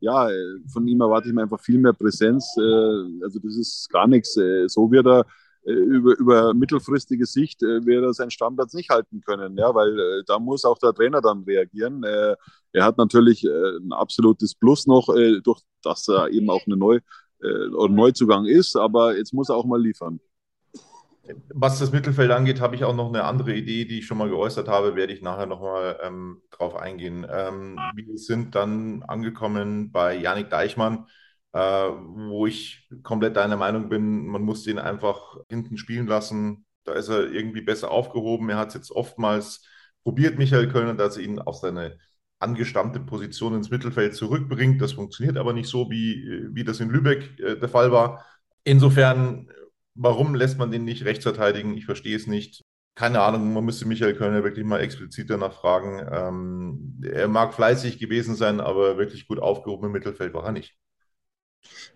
[0.00, 0.28] ja,
[0.72, 2.56] von ihm erwarte ich mir einfach viel mehr Präsenz.
[2.58, 4.36] Äh, also das ist gar nichts.
[4.36, 5.26] Äh, so wird er
[5.70, 10.22] über, über mittelfristige Sicht äh, wäre er seinen Stammplatz nicht halten können, ja, weil äh,
[10.26, 12.02] da muss auch der Trainer dann reagieren.
[12.02, 12.36] Äh,
[12.72, 16.76] er hat natürlich äh, ein absolutes Plus noch, äh, durch dass er eben auch eine
[16.76, 16.98] Neu,
[17.42, 20.20] äh, Neuzugang ist, aber jetzt muss er auch mal liefern.
[21.54, 24.28] Was das Mittelfeld angeht, habe ich auch noch eine andere Idee, die ich schon mal
[24.28, 27.24] geäußert habe, werde ich nachher nochmal ähm, drauf eingehen.
[27.30, 31.06] Ähm, wir sind dann angekommen bei Janik Deichmann
[31.52, 36.64] äh, wo ich komplett deiner Meinung bin, man muss den einfach hinten spielen lassen.
[36.84, 38.48] Da ist er irgendwie besser aufgehoben.
[38.50, 39.64] Er hat es jetzt oftmals
[40.02, 41.98] probiert, Michael Kölner, dass er ihn auf seine
[42.38, 44.80] angestammte Position ins Mittelfeld zurückbringt.
[44.82, 48.24] Das funktioniert aber nicht so, wie, wie das in Lübeck äh, der Fall war.
[48.64, 49.48] Insofern,
[49.94, 51.76] warum lässt man den nicht rechts verteidigen?
[51.76, 52.62] Ich verstehe es nicht.
[52.94, 56.06] Keine Ahnung, man müsste Michael Kölner wirklich mal explizit danach fragen.
[56.10, 60.76] Ähm, er mag fleißig gewesen sein, aber wirklich gut aufgehoben im Mittelfeld war er nicht.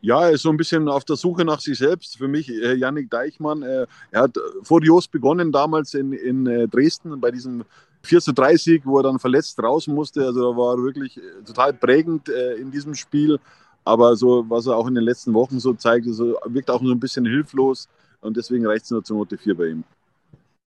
[0.01, 2.19] Ja, er ist so ein bisschen auf der Suche nach sich selbst.
[2.19, 7.21] Für mich, äh, Yannick Deichmann, äh, er hat furios begonnen damals in, in äh, Dresden
[7.21, 7.65] bei diesem
[8.03, 10.25] 4 zu 3 Sieg, wo er dann verletzt raus musste.
[10.25, 13.39] Also da war wirklich äh, total prägend äh, in diesem Spiel.
[13.85, 16.91] Aber so, was er auch in den letzten Wochen so zeigt, also, wirkt auch so
[16.91, 17.89] ein bisschen hilflos.
[18.21, 19.85] Und deswegen reicht es nur zur Note 4 bei ihm.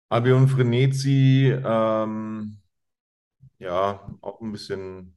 [0.10, 2.58] Albion Frenetzi, ähm,
[3.60, 5.14] ja, auch ein bisschen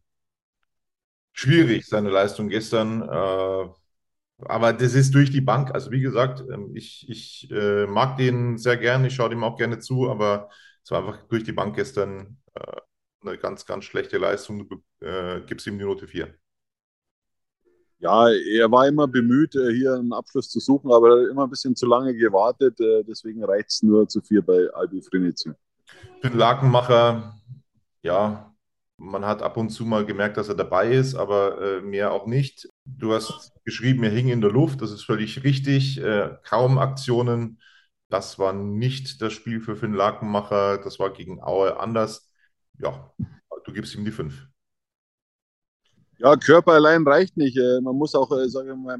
[1.36, 3.02] schwierig, seine Leistung gestern.
[3.02, 3.68] Äh,
[4.38, 5.72] aber das ist durch die Bank.
[5.74, 9.56] Also wie gesagt, ähm, ich, ich äh, mag den sehr gerne, ich schaue dem auch
[9.56, 10.48] gerne zu, aber
[10.82, 12.80] es war einfach durch die Bank gestern äh,
[13.22, 14.68] eine ganz, ganz schlechte Leistung.
[14.68, 16.34] Du äh, gibst ihm die Note 4.
[17.98, 21.74] Ja, er war immer bemüht, äh, hier einen Abschluss zu suchen, aber immer ein bisschen
[21.74, 22.78] zu lange gewartet.
[22.78, 25.50] Äh, deswegen reicht es nur zu 4 bei Albi Frenici.
[26.20, 27.34] Für Lakenmacher,
[28.02, 28.54] ja,
[28.98, 32.26] man hat ab und zu mal gemerkt, dass er dabei ist, aber äh, mehr auch
[32.26, 32.68] nicht.
[32.84, 35.98] Du hast geschrieben, er hing in der Luft, das ist völlig richtig.
[36.00, 37.60] Äh, kaum Aktionen.
[38.08, 40.78] Das war nicht das Spiel für Finn Lakenmacher.
[40.78, 42.30] Das war gegen Aue anders.
[42.78, 43.12] Ja,
[43.64, 44.46] du gibst ihm die fünf.
[46.18, 47.58] Ja, Körper allein reicht nicht.
[47.58, 48.98] Äh, man muss auch, äh, sagen wir mal,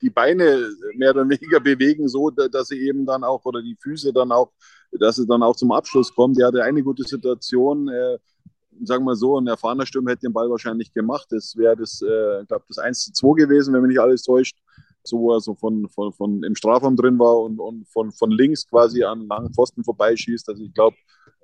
[0.00, 4.12] die Beine mehr oder weniger bewegen, so dass sie eben dann auch, oder die Füße
[4.12, 4.52] dann auch,
[4.92, 6.38] dass es dann auch zum Abschluss kommt.
[6.38, 7.90] Er hatte eine gute Situation.
[8.80, 11.26] Äh, sagen wir so, ein erfahrener Stürmer hätte den Ball wahrscheinlich gemacht.
[11.30, 14.56] Das wäre das, ich glaube, das 1 zu 2 gewesen, wenn mich nicht alles täuscht
[15.06, 18.30] so wo er so von, von, von im Strafraum drin war und, und von, von
[18.30, 20.48] links quasi an langen Pfosten vorbeischießt.
[20.48, 20.96] Also ich glaube,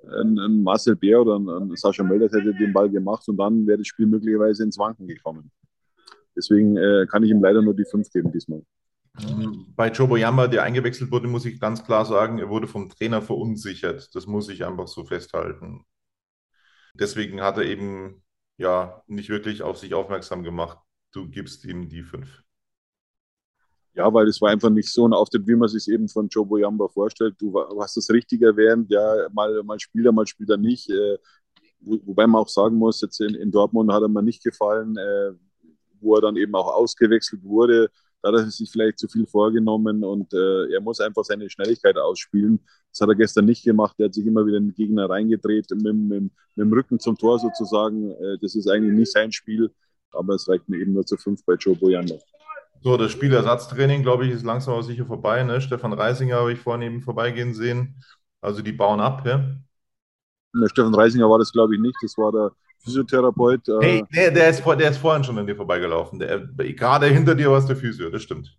[0.05, 3.67] ein, ein, Marcel Bär oder ein, ein Sascha Mölders hätte den Ball gemacht und dann
[3.67, 5.51] wäre das Spiel möglicherweise ins Wanken gekommen.
[6.37, 8.63] Deswegen äh, kann ich ihm leider nur die fünf geben diesmal.
[9.77, 13.21] Bei Joe Boyamba, der eingewechselt wurde, muss ich ganz klar sagen, er wurde vom Trainer
[13.21, 14.09] verunsichert.
[14.15, 15.85] Das muss ich einfach so festhalten.
[16.95, 18.23] Deswegen hat er eben
[18.59, 20.79] ja nicht wirklich auf sich aufmerksam gemacht.
[21.13, 22.43] Du gibst ihm die fünf.
[23.95, 26.47] Ja, weil es war einfach nicht so ein Auftritt, wie man sich eben von Joe
[26.47, 27.35] Boyamba vorstellt.
[27.39, 30.89] Du hast das richtig erwähnt, ja, mal, mal spielt er, mal spielt er nicht.
[30.89, 31.19] Äh,
[31.81, 34.97] wo, wobei man auch sagen muss, jetzt in, in, Dortmund hat er mir nicht gefallen,
[34.97, 35.33] äh,
[36.01, 37.91] wo er dann eben auch ausgewechselt wurde.
[38.23, 41.97] Da hat er sich vielleicht zu viel vorgenommen und äh, er muss einfach seine Schnelligkeit
[41.97, 42.61] ausspielen.
[42.91, 43.97] Das hat er gestern nicht gemacht.
[43.99, 47.19] Er hat sich immer wieder in den Gegner reingedreht, mit, mit, mit dem Rücken zum
[47.19, 48.13] Tor sozusagen.
[48.13, 49.71] Äh, das ist eigentlich nicht sein Spiel,
[50.13, 52.15] aber es reicht mir eben nur zu fünf bei Joe Boyamba.
[52.81, 55.43] So, das Spielersatztraining, glaube ich, ist langsam aber sicher vorbei.
[55.45, 55.61] Ne?
[55.61, 58.03] Stefan Reisinger habe ich vorhin eben vorbeigehen sehen.
[58.41, 59.57] Also die bauen ab, ja?
[60.55, 61.97] Der Stefan Reisinger war das, glaube ich, nicht.
[62.03, 63.69] Das war der Physiotherapeut.
[63.69, 66.19] Äh hey, nee, der, ist, der ist vorhin schon an dir vorbeigelaufen.
[66.19, 68.55] Der, gerade hinter dir war es der Physio, das stimmt.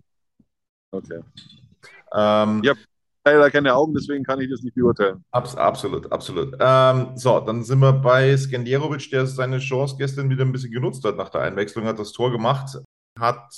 [0.92, 1.22] Okay.
[2.14, 2.80] Ähm, ich habe
[3.26, 5.24] leider keine Augen, deswegen kann ich das nicht beurteilen.
[5.32, 6.56] Abs absolut, absolut.
[6.60, 11.04] Ähm, so, dann sind wir bei Skenderovic, der seine Chance gestern wieder ein bisschen genutzt
[11.04, 12.78] hat nach der Einwechslung, hat das Tor gemacht,
[13.20, 13.52] hat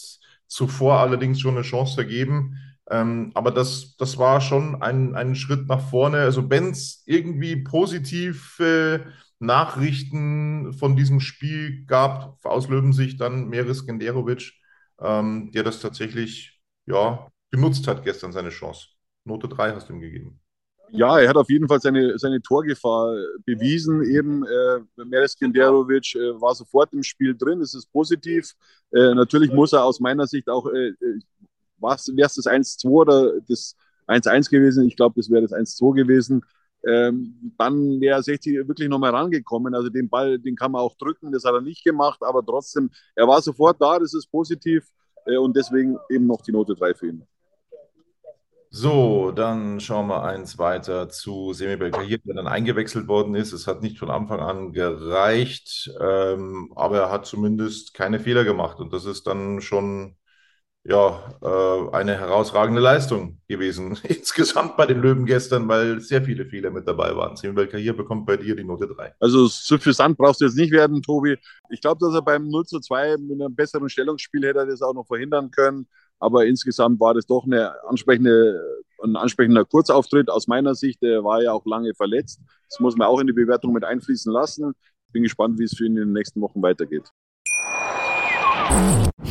[0.47, 2.57] zuvor allerdings schon eine Chance vergeben.
[2.89, 6.19] Ähm, aber das, das war schon ein, ein Schritt nach vorne.
[6.19, 9.05] Also wenn es irgendwie positive
[9.39, 14.53] Nachrichten von diesem Spiel gab, aus Löwensicht dann Meris Genderovic,
[14.99, 18.87] ähm, der das tatsächlich ja, genutzt hat gestern, seine Chance.
[19.23, 20.39] Note 3 hast du ihm gegeben.
[20.91, 24.03] Ja, er hat auf jeden Fall seine, seine Torgefahr bewiesen.
[24.03, 27.59] Eben äh, Meres Kenderovic äh, war sofort im Spiel drin.
[27.59, 28.53] Es ist positiv.
[28.91, 30.93] Äh, natürlich muss er aus meiner Sicht auch, äh,
[31.79, 33.75] wäre es das 1-2 oder das
[34.07, 34.87] 1-1 gewesen?
[34.87, 36.41] Ich glaube, das wäre das 1-2 gewesen.
[36.87, 39.73] Ähm, dann wäre 60 wirklich nochmal rangekommen.
[39.73, 41.31] Also den Ball, den kann man auch drücken.
[41.31, 43.97] Das hat er nicht gemacht, aber trotzdem, er war sofort da.
[43.99, 44.87] Das ist positiv.
[45.25, 47.27] Äh, und deswegen eben noch die Note 3 für ihn.
[48.69, 53.53] So, dann schauen wir eins weiter zu Semi Belkahir, der dann eingewechselt worden ist.
[53.53, 58.79] Es hat nicht von Anfang an gereicht, ähm, aber er hat zumindest keine Fehler gemacht.
[58.79, 60.17] Und das ist dann schon
[60.87, 63.97] ja, äh, eine herausragende Leistung gewesen.
[64.03, 67.35] Insgesamt bei den Löwen gestern, weil sehr viele Fehler mit dabei waren.
[67.35, 69.15] Semi Belkahir bekommt bei dir die Note 3.
[69.19, 71.37] Also suffisant brauchst du jetzt nicht werden, Tobi.
[71.69, 74.83] Ich glaube, dass er beim 0 zu 2 mit einem besseren Stellungsspiel hätte er das
[74.83, 75.87] auch noch verhindern können.
[76.19, 78.61] Aber insgesamt war das doch eine ansprechende,
[79.03, 81.01] ein ansprechender Kurzauftritt aus meiner Sicht.
[81.01, 82.39] Er war ja auch lange verletzt.
[82.69, 84.73] Das muss man auch in die Bewertung mit einfließen lassen.
[85.11, 87.09] Bin gespannt, wie es für ihn in den nächsten Wochen weitergeht.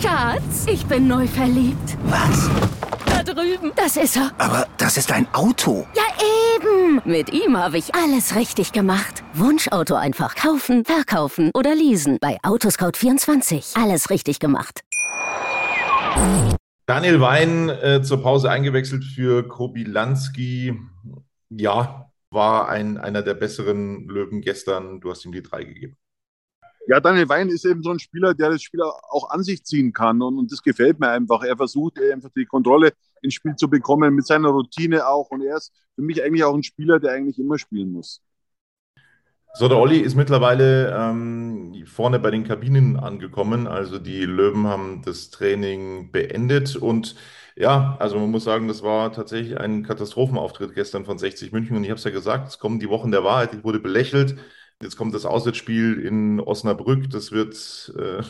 [0.01, 1.97] Schatz, ich bin neu verliebt.
[2.05, 2.49] Was?
[3.07, 3.73] Da drüben.
[3.77, 4.31] Das ist er.
[4.38, 5.87] Aber das ist ein Auto.
[5.94, 6.03] Ja,
[6.57, 7.01] eben.
[7.05, 9.23] Mit ihm habe ich alles richtig gemacht.
[9.35, 12.18] Wunschauto einfach kaufen, verkaufen oder leasen.
[12.20, 13.81] Bei Autoscout24.
[13.83, 14.83] Alles richtig gemacht.
[16.87, 20.79] Daniel Wein äh, zur Pause eingewechselt für Kobilanski.
[21.49, 25.01] Ja, war ein, einer der besseren Löwen gestern.
[25.01, 25.97] Du hast ihm die drei gegeben.
[26.87, 29.92] Ja, Daniel Wein ist eben so ein Spieler, der das Spiel auch an sich ziehen
[29.92, 31.42] kann und, und das gefällt mir einfach.
[31.42, 32.92] Er versucht einfach die Kontrolle
[33.23, 36.55] ins Spiel zu bekommen, mit seiner Routine auch und er ist für mich eigentlich auch
[36.55, 38.20] ein Spieler, der eigentlich immer spielen muss.
[39.57, 43.68] So, der Olli ist mittlerweile ähm, vorne bei den Kabinen angekommen.
[43.68, 47.14] Also die Löwen haben das Training beendet und
[47.57, 51.85] ja, also man muss sagen, das war tatsächlich ein Katastrophenauftritt gestern von 60 München und
[51.85, 53.55] ich habe es ja gesagt, es kommen die Wochen der Wahrheit.
[53.55, 54.37] Ich wurde belächelt.
[54.82, 57.10] Jetzt kommt das Auswärtsspiel in Osnabrück.
[57.10, 58.22] Das wird äh,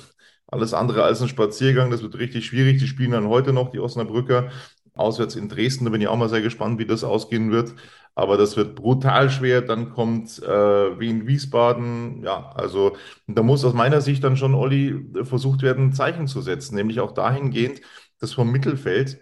[0.47, 1.91] alles andere als ein Spaziergang.
[1.91, 2.79] Das wird richtig schwierig.
[2.79, 4.51] Die spielen dann heute noch, die Osnabrücker,
[4.95, 5.85] auswärts in Dresden.
[5.85, 7.75] Da bin ich auch mal sehr gespannt, wie das ausgehen wird
[8.15, 9.61] aber das wird brutal schwer.
[9.63, 12.23] Dann kommt äh, Wien Wiesbaden.
[12.25, 16.77] Ja, also da muss aus meiner Sicht dann schon, Olli, versucht werden, Zeichen zu setzen,
[16.77, 17.81] nämlich auch dahingehend,
[18.21, 19.21] dass vom Mittelfeld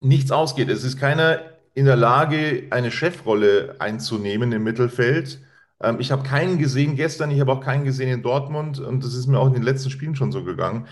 [0.00, 0.68] nichts ausgeht.
[0.68, 1.40] Es ist keiner
[1.74, 5.40] in der Lage, eine Chefrolle einzunehmen im Mittelfeld.
[5.82, 9.14] Ähm, ich habe keinen gesehen gestern, ich habe auch keinen gesehen in Dortmund und das
[9.14, 10.86] ist mir auch in den letzten Spielen schon so gegangen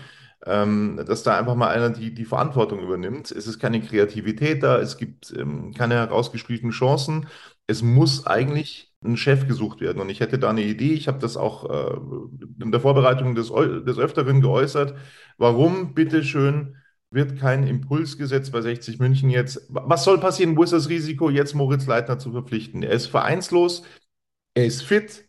[0.45, 3.31] ähm, dass da einfach mal einer die, die Verantwortung übernimmt.
[3.31, 7.27] Es ist keine Kreativität da, es gibt ähm, keine herausgespielten Chancen.
[7.67, 10.01] Es muss eigentlich ein Chef gesucht werden.
[10.01, 11.97] Und ich hätte da eine Idee, ich habe das auch äh,
[12.63, 14.95] in der Vorbereitung des, des Öfteren geäußert.
[15.37, 16.75] Warum, bitteschön,
[17.11, 19.67] wird kein Impuls gesetzt bei 60 München jetzt?
[19.69, 20.55] Was soll passieren?
[20.55, 22.83] Wo ist das Risiko, jetzt Moritz Leitner zu verpflichten?
[22.83, 23.83] Er ist vereinslos,
[24.53, 25.25] er ist fit,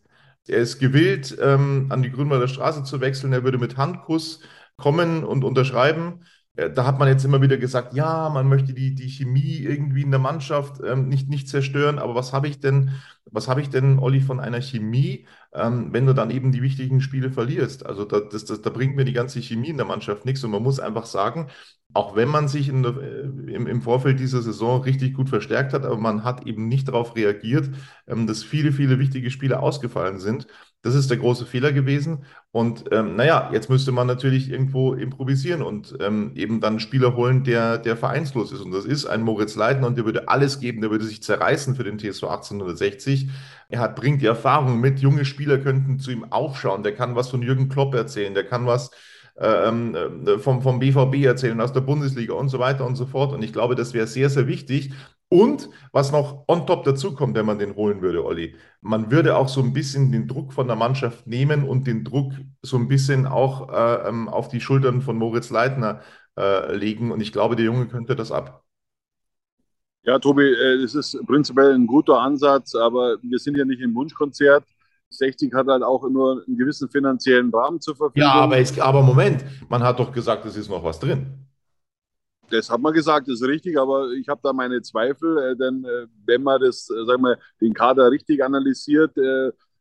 [0.46, 3.32] er ist gewillt, ähm, an die Grünwalder Straße zu wechseln.
[3.32, 4.40] Er würde mit Handkuss
[4.76, 6.24] kommen und unterschreiben.
[6.56, 10.02] Äh, da hat man jetzt immer wieder gesagt, ja, man möchte die, die Chemie irgendwie
[10.02, 11.98] in der Mannschaft ähm, nicht, nicht zerstören.
[11.98, 12.90] Aber was habe ich denn,
[13.24, 17.00] was habe ich denn, Olli, von einer Chemie, ähm, wenn du dann eben die wichtigen
[17.00, 17.86] Spiele verlierst?
[17.86, 20.44] Also da, das, das, da bringt mir die ganze Chemie in der Mannschaft nichts.
[20.44, 21.48] Und man muss einfach sagen,
[21.94, 23.20] auch wenn man sich der, äh,
[23.54, 27.16] im, im, Vorfeld dieser Saison richtig gut verstärkt hat, aber man hat eben nicht darauf
[27.16, 27.70] reagiert,
[28.06, 30.46] ähm, dass viele, viele wichtige Spiele ausgefallen sind.
[30.82, 32.24] Das ist der große Fehler gewesen.
[32.50, 37.14] Und ähm, naja, jetzt müsste man natürlich irgendwo improvisieren und ähm, eben dann einen Spieler
[37.14, 38.60] holen, der, der vereinslos ist.
[38.60, 41.76] Und das ist ein Moritz Leitner und der würde alles geben, der würde sich zerreißen
[41.76, 43.28] für den TSV 1860.
[43.68, 46.82] Er hat, bringt die Erfahrung mit, junge Spieler könnten zu ihm aufschauen.
[46.82, 48.90] Der kann was von Jürgen Klopp erzählen, der kann was
[49.36, 49.94] äh, ähm,
[50.26, 53.32] äh, vom, vom BVB erzählen, aus der Bundesliga und so weiter und so fort.
[53.32, 54.92] Und ich glaube, das wäre sehr, sehr wichtig.
[55.32, 59.34] Und was noch on top dazu kommt, wenn man den holen würde, Olli, man würde
[59.34, 62.86] auch so ein bisschen den Druck von der Mannschaft nehmen und den Druck so ein
[62.86, 66.02] bisschen auch äh, ähm, auf die Schultern von Moritz Leitner
[66.38, 67.10] äh, legen.
[67.12, 68.62] Und ich glaube, der Junge könnte das ab.
[70.02, 70.52] Ja, Tobi,
[70.84, 74.64] es ist prinzipiell ein guter Ansatz, aber wir sind ja nicht im Wunschkonzert.
[75.08, 78.28] 60 hat halt auch nur einen gewissen finanziellen Rahmen zur Verfügung.
[78.28, 81.46] Ja, aber, es, aber Moment, man hat doch gesagt, es ist noch was drin.
[82.52, 85.84] Das hat man gesagt, das ist richtig, aber ich habe da meine Zweifel, äh, denn
[85.84, 89.16] äh, wenn man das, äh, sagen wir, den Kader richtig analysiert,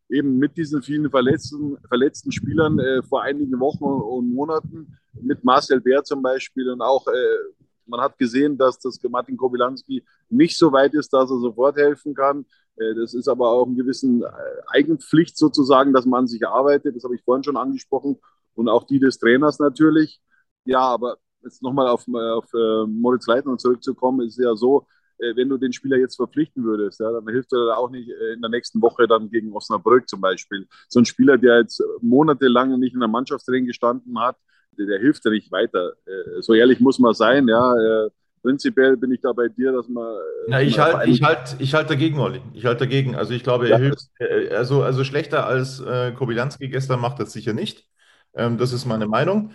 [0.10, 5.81] eben mit diesen vielen verletzten, verletzten Spielern äh, vor einigen Wochen und Monaten, mit Marcel
[5.81, 7.38] Bär zum Beispiel und auch äh,
[7.86, 12.13] man hat gesehen, dass das Martin Kobilanski nicht so weit ist, dass er sofort helfen
[12.13, 12.45] kann.
[12.77, 14.31] Äh, das ist aber auch eine gewisse äh,
[14.67, 16.95] Eigenpflicht sozusagen, dass man an sich arbeitet.
[16.95, 18.17] Das habe ich vorhin schon angesprochen.
[18.55, 20.21] Und auch die des Trainers natürlich.
[20.65, 24.88] Ja, aber jetzt nochmal auf, auf äh, Moritz Leitner zurückzukommen, ist ja so,
[25.36, 28.49] wenn du den Spieler jetzt verpflichten würdest, ja, dann hilft er auch nicht in der
[28.49, 30.67] nächsten Woche dann gegen Osnabrück zum Beispiel.
[30.89, 34.38] So ein Spieler, der jetzt monatelang nicht in der Mannschaftstraining gestanden hat,
[34.80, 35.93] der, der hilft ja nicht weiter.
[36.39, 38.10] So ehrlich muss man sein, ja
[38.41, 40.15] prinzipiell bin ich da bei dir, dass man.
[40.47, 42.41] Ja, ich halte ich halt, ich halt dagegen, Olli.
[42.54, 43.15] Ich halte dagegen.
[43.15, 47.19] Also ich glaube, er ja, hilft, äh, also, also schlechter als äh, Kobilanski gestern macht
[47.19, 47.86] das sicher nicht.
[48.34, 49.51] Ähm, das ist meine Meinung.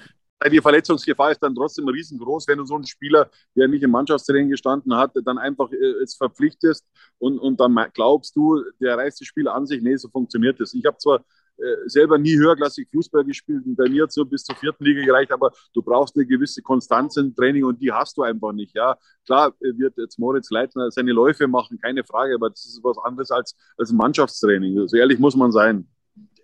[0.50, 4.50] Die Verletzungsgefahr ist dann trotzdem riesengroß, wenn du so einen Spieler, der nicht im Mannschaftstraining
[4.50, 6.84] gestanden hat, dann einfach äh, jetzt verpflichtest
[7.18, 9.82] und, und dann glaubst du, der reißt das Spiel an sich.
[9.82, 10.74] Nee, so funktioniert das.
[10.74, 11.24] Ich habe zwar
[11.56, 15.02] äh, selber nie höherklassig Fußball gespielt und bei mir hat so bis zur vierten Liga
[15.02, 18.74] gereicht, aber du brauchst eine gewisse Konstanz im Training und die hast du einfach nicht.
[18.76, 22.84] Ja, klar äh, wird jetzt Moritz Leitner seine Läufe machen, keine Frage, aber das ist
[22.84, 24.86] was anderes als, als Mannschaftstraining.
[24.86, 25.88] So ehrlich muss man sein.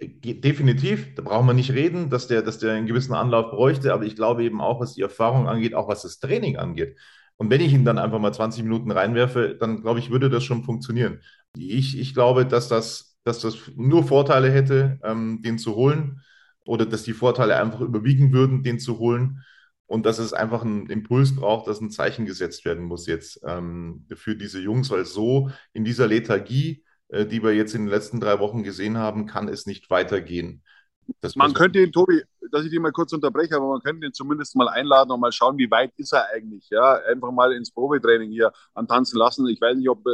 [0.02, 4.04] Definitiv, da brauchen wir nicht reden, dass der, dass der einen gewissen Anlauf bräuchte, aber
[4.04, 6.98] ich glaube eben auch, was die Erfahrung angeht, auch was das Training angeht.
[7.36, 10.44] Und wenn ich ihn dann einfach mal 20 Minuten reinwerfe, dann glaube ich, würde das
[10.44, 11.20] schon funktionieren.
[11.56, 16.22] Ich, ich glaube, dass das dass das nur Vorteile hätte, ähm, den zu holen
[16.64, 19.44] oder dass die Vorteile einfach überwiegen würden, den zu holen.
[19.86, 24.06] und dass es einfach einen Impuls braucht, dass ein Zeichen gesetzt werden muss jetzt ähm,
[24.14, 26.82] für diese Jungs, weil so in dieser Lethargie,
[27.12, 30.62] die wir jetzt in den letzten drei Wochen gesehen haben, kann es nicht weitergehen.
[31.20, 34.12] Das man könnte ihn, Tobi, dass ich dich mal kurz unterbreche, aber man könnte ihn
[34.12, 36.68] zumindest mal einladen und mal schauen, wie weit ist er eigentlich.
[36.70, 39.46] Ja, einfach mal ins Probetraining hier antanzen lassen.
[39.48, 40.04] Ich weiß nicht, ob,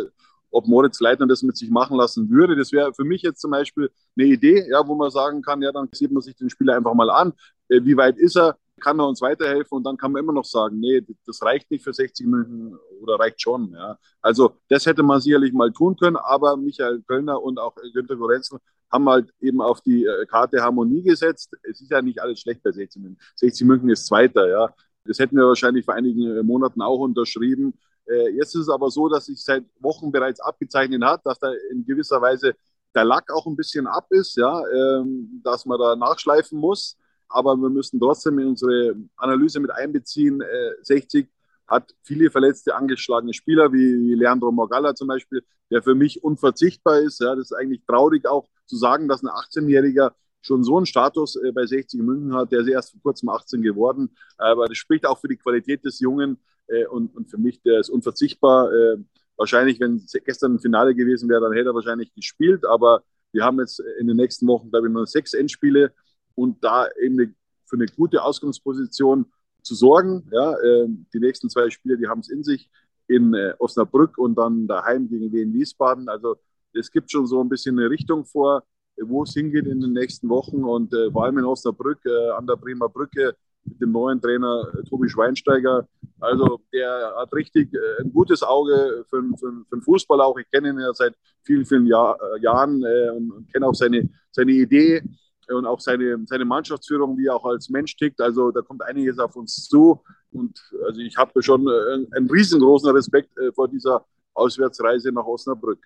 [0.51, 2.57] ob Moritz Leitner das mit sich machen lassen würde.
[2.57, 5.73] Das wäre für mich jetzt zum Beispiel eine Idee, ja, wo man sagen kann, ja,
[5.73, 7.33] dann sieht man sich den Spieler einfach mal an.
[7.69, 8.57] Äh, wie weit ist er?
[8.79, 9.77] Kann er uns weiterhelfen?
[9.77, 13.19] Und dann kann man immer noch sagen, nee, das reicht nicht für 60 Minuten oder
[13.19, 13.73] reicht schon.
[13.73, 13.99] Ja.
[14.21, 18.59] Also das hätte man sicherlich mal tun können, aber Michael Kölner und auch Günter Gorenzel
[18.91, 21.55] haben halt eben auf die äh, Karte Harmonie gesetzt.
[21.63, 23.21] Es ist ja nicht alles schlecht bei 60 München.
[23.37, 24.75] 60 München ist Zweiter, ja.
[25.05, 27.75] Das hätten wir wahrscheinlich vor einigen äh, Monaten auch unterschrieben.
[28.07, 31.53] Äh, jetzt ist es aber so, dass sich seit Wochen bereits abgezeichnet hat, dass da
[31.71, 32.55] in gewisser Weise
[32.95, 36.97] der Lack auch ein bisschen ab ist, ja, ähm, dass man da nachschleifen muss.
[37.29, 40.43] Aber wir müssen trotzdem in unsere Analyse mit einbeziehen.
[40.83, 41.29] 60
[41.67, 47.21] hat viele verletzte, angeschlagene Spieler, wie Leandro Morgalla zum Beispiel, der für mich unverzichtbar ist.
[47.21, 51.37] Ja, das ist eigentlich traurig auch zu sagen, dass ein 18-Jähriger schon so einen Status
[51.37, 54.11] äh, bei 60 München hat, der ist erst vor kurzem 18 geworden.
[54.39, 57.81] Aber das spricht auch für die Qualität des Jungen äh, und, und für mich, der
[57.81, 58.73] ist unverzichtbar.
[58.73, 58.97] Äh,
[59.37, 62.65] wahrscheinlich, wenn gestern ein Finale gewesen wäre, dann hätte er wahrscheinlich gespielt.
[62.65, 63.03] Aber
[63.33, 65.93] wir haben jetzt in den nächsten Wochen, glaube ich, nur sechs Endspiele
[66.39, 67.35] und da eben
[67.67, 69.27] für eine gute Ausgangsposition
[69.63, 70.29] zu sorgen.
[70.31, 72.71] Ja, äh, die nächsten zwei Spiele, die haben es in sich
[73.09, 76.09] in äh, Osnabrück und dann daheim gegen Wien Wiesbaden.
[76.09, 76.37] Also
[76.73, 78.63] es gibt schon so ein bisschen eine Richtung vor,
[79.01, 81.99] wo es hingeht in den nächsten Wochen und äh, vor allem in Osnabrück
[82.37, 83.35] an der Bremer Brücke
[83.65, 85.89] mit dem neuen Trainer Tobi Schweinsteiger.
[86.21, 90.39] Also der hat richtig ein gutes Auge für, für, für den Fußball auch.
[90.39, 92.83] Ich kenne ihn ja seit vielen, vielen Jahr, Jahren
[93.17, 95.03] und, und kenne auch seine, seine Idee
[95.49, 98.21] und auch seine, seine Mannschaftsführung, wie er auch als Mensch tickt.
[98.21, 100.03] Also da kommt einiges auf uns zu.
[100.31, 105.81] Und also ich habe schon einen, einen, riesengroßen Respekt äh, vor dieser Auswärtsreise nach Osnabrück.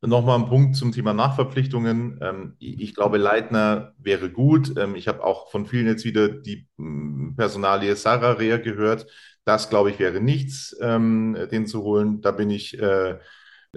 [0.00, 2.20] Nochmal ein Punkt zum Thema Nachverpflichtungen.
[2.22, 4.76] Ähm, ich glaube, Leitner wäre gut.
[4.76, 9.06] Ähm, ich habe auch von vielen jetzt wieder die mm, Personalie Sarah Rea gehört.
[9.44, 12.20] Das, glaube ich, wäre nichts, ähm, den zu holen.
[12.20, 13.18] Da bin ich äh,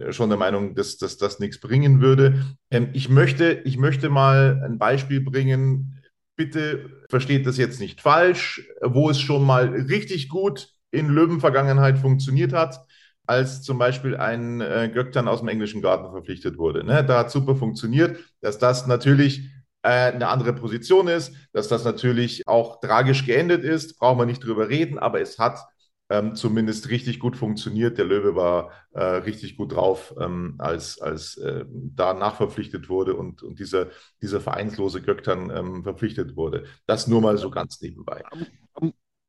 [0.10, 2.44] schon der Meinung, dass, dass das nichts bringen würde.
[2.70, 6.02] Ähm, ich, möchte, ich möchte mal ein Beispiel bringen.
[6.36, 12.54] Bitte versteht das jetzt nicht falsch, wo es schon mal richtig gut in Löwen-Vergangenheit funktioniert
[12.54, 12.80] hat,
[13.28, 16.84] als zum Beispiel ein äh, Göktan aus dem englischen Garten verpflichtet wurde.
[16.84, 17.04] Ne?
[17.06, 19.50] Da hat super funktioniert, dass das natürlich
[19.84, 24.44] äh, eine andere Position ist, dass das natürlich auch tragisch geendet ist, brauchen wir nicht
[24.44, 25.60] drüber reden, aber es hat
[26.12, 27.98] ähm, zumindest richtig gut funktioniert.
[27.98, 33.44] Der Löwe war äh, richtig gut drauf, ähm, als, als äh, da nachverpflichtet wurde und,
[33.44, 33.88] und dieser,
[34.22, 36.66] dieser vereinslose Göktan ähm, verpflichtet wurde.
[36.86, 38.24] Das nur mal so ganz nebenbei.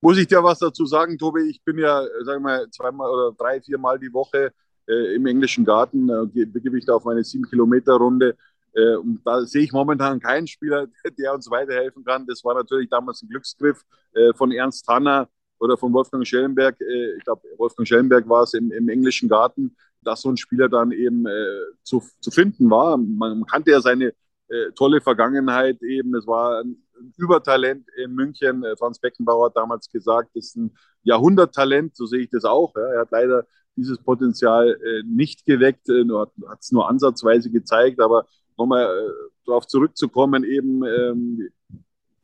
[0.00, 1.42] Muss ich dir was dazu sagen, Tobi?
[1.42, 4.52] Ich bin ja, sagen wir mal, zweimal oder drei, viermal die Woche
[4.88, 8.36] äh, im englischen Garten, äh, begebe ich da auf meine sieben Kilometer Runde.
[8.74, 12.26] Äh, und da sehe ich momentan keinen Spieler, der uns weiterhelfen kann.
[12.26, 13.82] Das war natürlich damals ein Glücksgriff
[14.14, 15.28] äh, von Ernst Hanner,
[15.62, 19.76] oder von Wolfgang Schellenberg, äh, ich glaube, Wolfgang Schellenberg war es im, im, englischen Garten,
[20.02, 22.96] dass so ein Spieler dann eben äh, zu, zu finden war.
[22.96, 24.12] Man, kannte ja seine
[24.48, 26.16] äh, tolle Vergangenheit eben.
[26.16, 28.64] Es war ein, ein Übertalent in München.
[28.64, 32.74] Äh, Franz Beckenbauer hat damals gesagt, das ist ein Jahrhunderttalent, so sehe ich das auch.
[32.74, 32.82] Ja.
[32.94, 33.46] Er hat leider
[33.76, 36.04] dieses Potenzial äh, nicht geweckt, äh,
[36.48, 38.26] hat es nur ansatzweise gezeigt, aber
[38.58, 39.10] nochmal äh,
[39.46, 41.48] darauf zurückzukommen, eben ähm,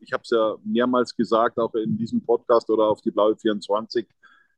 [0.00, 4.06] ich habe es ja mehrmals gesagt, auch in diesem Podcast oder auf die Blaue 24.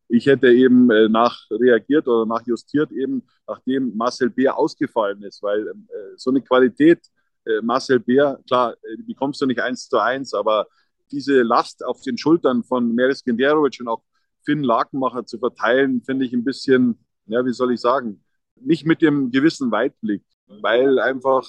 [0.09, 5.72] Ich hätte eben äh, nachreagiert oder nachjustiert, eben nachdem Marcel Beer ausgefallen ist, weil äh,
[6.16, 7.01] so eine Qualität,
[7.45, 10.66] äh, Marcel Beer, klar, äh, die bekommst du nicht eins zu eins, aber
[11.12, 14.03] diese Last auf den Schultern von Meris Genderovic und auch
[14.45, 18.22] Finn Lakenmacher zu verteilen, finde ich ein bisschen, ja, wie soll ich sagen,
[18.57, 21.47] nicht mit dem gewissen Weitblick, weil einfach,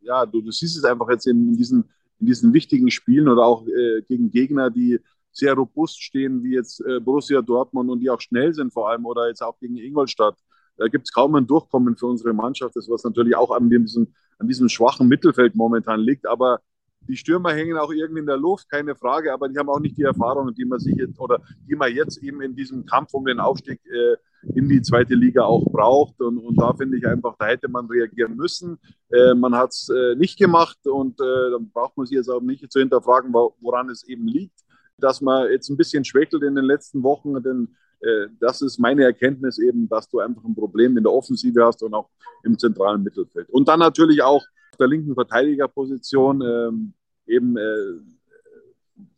[0.00, 1.90] ja, du, du siehst es einfach jetzt in diesen
[2.20, 5.00] in diesen wichtigen Spielen oder auch äh, gegen Gegner, die
[5.32, 9.04] sehr robust stehen, wie jetzt äh, Borussia Dortmund und die auch schnell sind vor allem
[9.04, 10.36] oder jetzt auch gegen Ingolstadt.
[10.76, 14.12] Da gibt es kaum ein Durchkommen für unsere Mannschaft, das was natürlich auch an diesem,
[14.38, 16.26] an diesem schwachen Mittelfeld momentan liegt.
[16.26, 16.60] Aber
[17.08, 19.96] die Stürmer hängen auch irgendwie in der Luft, keine Frage, aber die haben auch nicht
[19.98, 23.24] die Erfahrungen, die man sich jetzt oder die man jetzt eben in diesem Kampf um
[23.24, 24.16] den Aufstieg äh,
[24.54, 26.20] in die zweite Liga auch braucht.
[26.20, 28.78] Und, und da finde ich einfach, da hätte man reagieren müssen.
[29.10, 32.40] Äh, man hat es äh, nicht gemacht und äh, dann braucht man sich jetzt auch
[32.40, 34.60] nicht zu hinterfragen, woran es eben liegt,
[34.98, 37.68] dass man jetzt ein bisschen schwächelt in den letzten Wochen, denn
[38.00, 41.82] äh, das ist meine Erkenntnis eben, dass du einfach ein Problem in der Offensive hast
[41.82, 42.10] und auch
[42.42, 43.48] im zentralen Mittelfeld.
[43.50, 46.92] Und dann natürlich auch auf der linken Verteidigerposition ähm,
[47.26, 47.94] eben äh,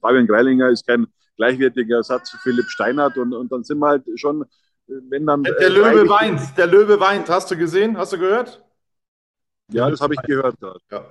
[0.01, 1.07] Fabian Greilinger ist kein
[1.37, 4.45] gleichwertiger Ersatz für Philipp Steinhardt und, und dann sind wir halt schon,
[4.87, 5.43] wenn dann.
[5.43, 7.29] Der Löwe weint, der Löwe weint.
[7.29, 7.97] Hast du gesehen?
[7.97, 8.63] Hast du gehört?
[9.73, 10.57] Ja, das habe ich gehört.
[10.91, 11.05] Ja.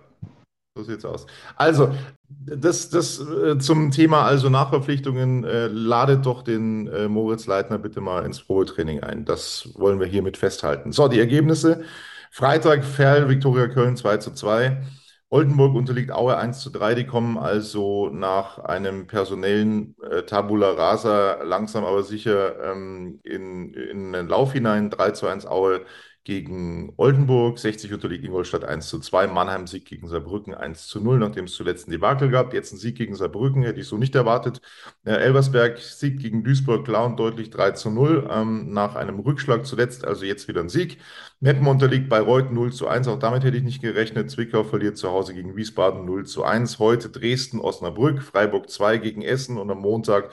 [0.78, 1.26] So sieht's aus.
[1.56, 1.94] Also,
[2.28, 8.02] das, das äh, zum Thema also Nachverpflichtungen, äh, ladet doch den äh, Moritz Leitner bitte
[8.02, 9.24] mal ins Probetraining ein.
[9.24, 10.92] Das wollen wir hiermit festhalten.
[10.92, 11.84] So, die Ergebnisse.
[12.30, 14.84] Freitag Ferl, Viktoria Köln 2 zu 2.
[15.30, 16.96] Oldenburg unterliegt Aue 1 zu 3.
[16.96, 24.14] Die kommen also nach einem personellen äh, Tabula Rasa langsam aber sicher ähm, in, in
[24.14, 24.90] den Lauf hinein.
[24.90, 25.86] 3 zu 1 Aue
[26.26, 31.20] gegen Oldenburg, 60 unterliegt Ingolstadt 1 zu 2, Mannheim Sieg gegen Saarbrücken 1 zu 0,
[31.20, 32.52] nachdem es zuletzt ein Debakel gab.
[32.54, 34.60] Jetzt ein Sieg gegen Saarbrücken, hätte ich so nicht erwartet.
[35.06, 39.68] Äh, Elversberg Sieg gegen Duisburg klar und deutlich 3 zu 0, ähm, nach einem Rückschlag
[39.68, 40.98] zuletzt, also jetzt wieder ein Sieg.
[41.40, 44.32] Meppen unterliegt Bayreuth 0 zu 1, auch damit hätte ich nicht gerechnet.
[44.32, 46.80] Zwickau verliert zu Hause gegen Wiesbaden 0 zu 1.
[46.80, 50.32] Heute Dresden, Osnabrück, Freiburg 2 gegen Essen und am Montag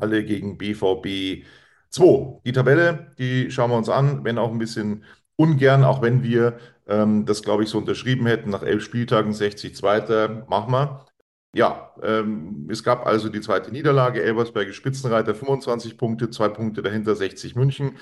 [0.00, 1.44] alle gegen BVB
[1.90, 2.40] 2.
[2.44, 5.04] Die Tabelle, die schauen wir uns an, wenn auch ein bisschen
[5.36, 9.74] ungern, auch wenn wir ähm, das, glaube ich, so unterschrieben hätten, nach elf Spieltagen 60
[9.76, 11.06] Zweiter, machen wir.
[11.54, 14.22] Ja, ähm, es gab also die zweite Niederlage.
[14.22, 17.96] Elversberg Spitzenreiter 25 Punkte, zwei Punkte dahinter 60 München.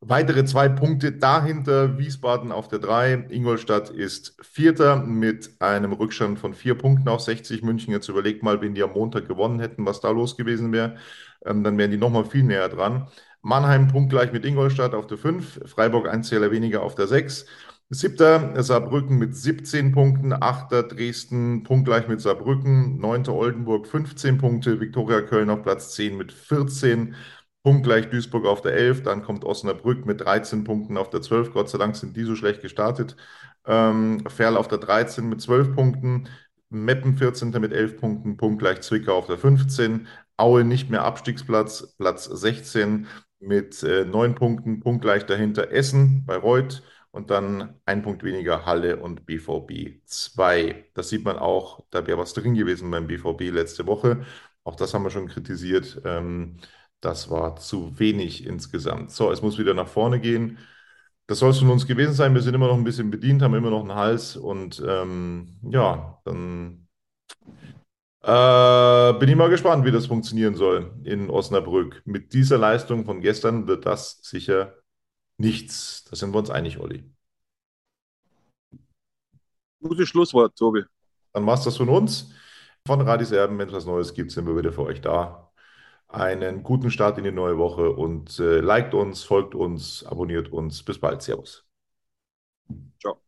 [0.00, 3.26] Weitere zwei Punkte dahinter Wiesbaden auf der 3.
[3.30, 7.92] Ingolstadt ist Vierter mit einem Rückstand von vier Punkten auf 60 München.
[7.92, 10.96] Jetzt überlegt mal, wenn die am Montag gewonnen hätten, was da los gewesen wäre.
[11.44, 13.08] Ähm, dann wären die nochmal viel näher dran.
[13.42, 17.46] Mannheim punktgleich mit Ingolstadt auf der 5, Freiburg ein Zähler weniger auf der 6.
[17.90, 25.22] Siebter Saarbrücken mit 17 Punkten, Achter Dresden punktgleich mit Saarbrücken, Neunter Oldenburg 15 Punkte, Viktoria
[25.22, 27.14] Köln auf Platz 10 mit 14,
[27.62, 31.70] punktgleich Duisburg auf der 11, dann kommt Osnabrück mit 13 Punkten auf der 12, Gott
[31.70, 33.16] sei Dank sind die so schlecht gestartet,
[33.66, 36.28] ähm, Ferl auf der 13 mit 12 Punkten,
[36.70, 37.50] Meppen 14.
[37.60, 43.06] mit 11 Punkten, punktgleich Zwickau auf der 15, Aue nicht mehr Abstiegsplatz, Platz 16,
[43.40, 48.98] mit äh, neun Punkten, punktgleich dahinter Essen bei Reuth und dann ein Punkt weniger Halle
[48.98, 50.86] und BVB 2.
[50.94, 54.24] Das sieht man auch, da wäre was drin gewesen beim BVB letzte Woche.
[54.64, 56.00] Auch das haben wir schon kritisiert.
[56.04, 56.58] Ähm,
[57.00, 59.10] das war zu wenig insgesamt.
[59.12, 60.58] So, es muss wieder nach vorne gehen.
[61.26, 62.34] Das soll es von uns gewesen sein.
[62.34, 66.20] Wir sind immer noch ein bisschen bedient, haben immer noch einen Hals und ähm, ja,
[66.24, 66.88] dann
[68.22, 72.02] äh, bin ich mal gespannt, wie das funktionieren soll in Osnabrück.
[72.04, 74.74] Mit dieser Leistung von gestern wird das sicher
[75.38, 76.04] nichts.
[76.10, 77.04] Da sind wir uns einig, Olli.
[79.80, 80.82] Gutes Schlusswort, Tobi.
[81.32, 82.32] Dann war es das von uns.
[82.86, 85.52] Von Radis Erben, wenn es was Neues gibt, sind wir wieder für euch da.
[86.08, 90.82] Einen guten Start in die neue Woche und äh, liked uns, folgt uns, abonniert uns.
[90.82, 91.22] Bis bald.
[91.22, 91.66] Servus.
[93.00, 93.27] Ciao.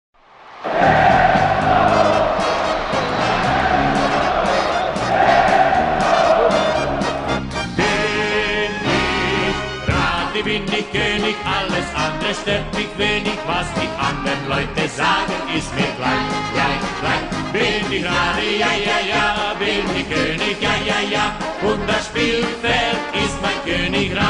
[12.31, 17.51] Andere stört mich wenig, was die anderen Leute sagen, ist mir gleich, gleich, gleich.
[17.51, 22.97] Bin ich Radi, ja, ja, ja, bin ich König, ja, ja, ja, und das Spielfeld
[23.13, 24.21] ist mein Königreich.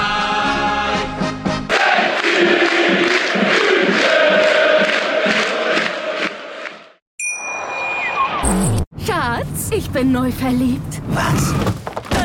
[9.05, 11.01] Schatz, ich bin neu verliebt.
[11.09, 11.53] Was?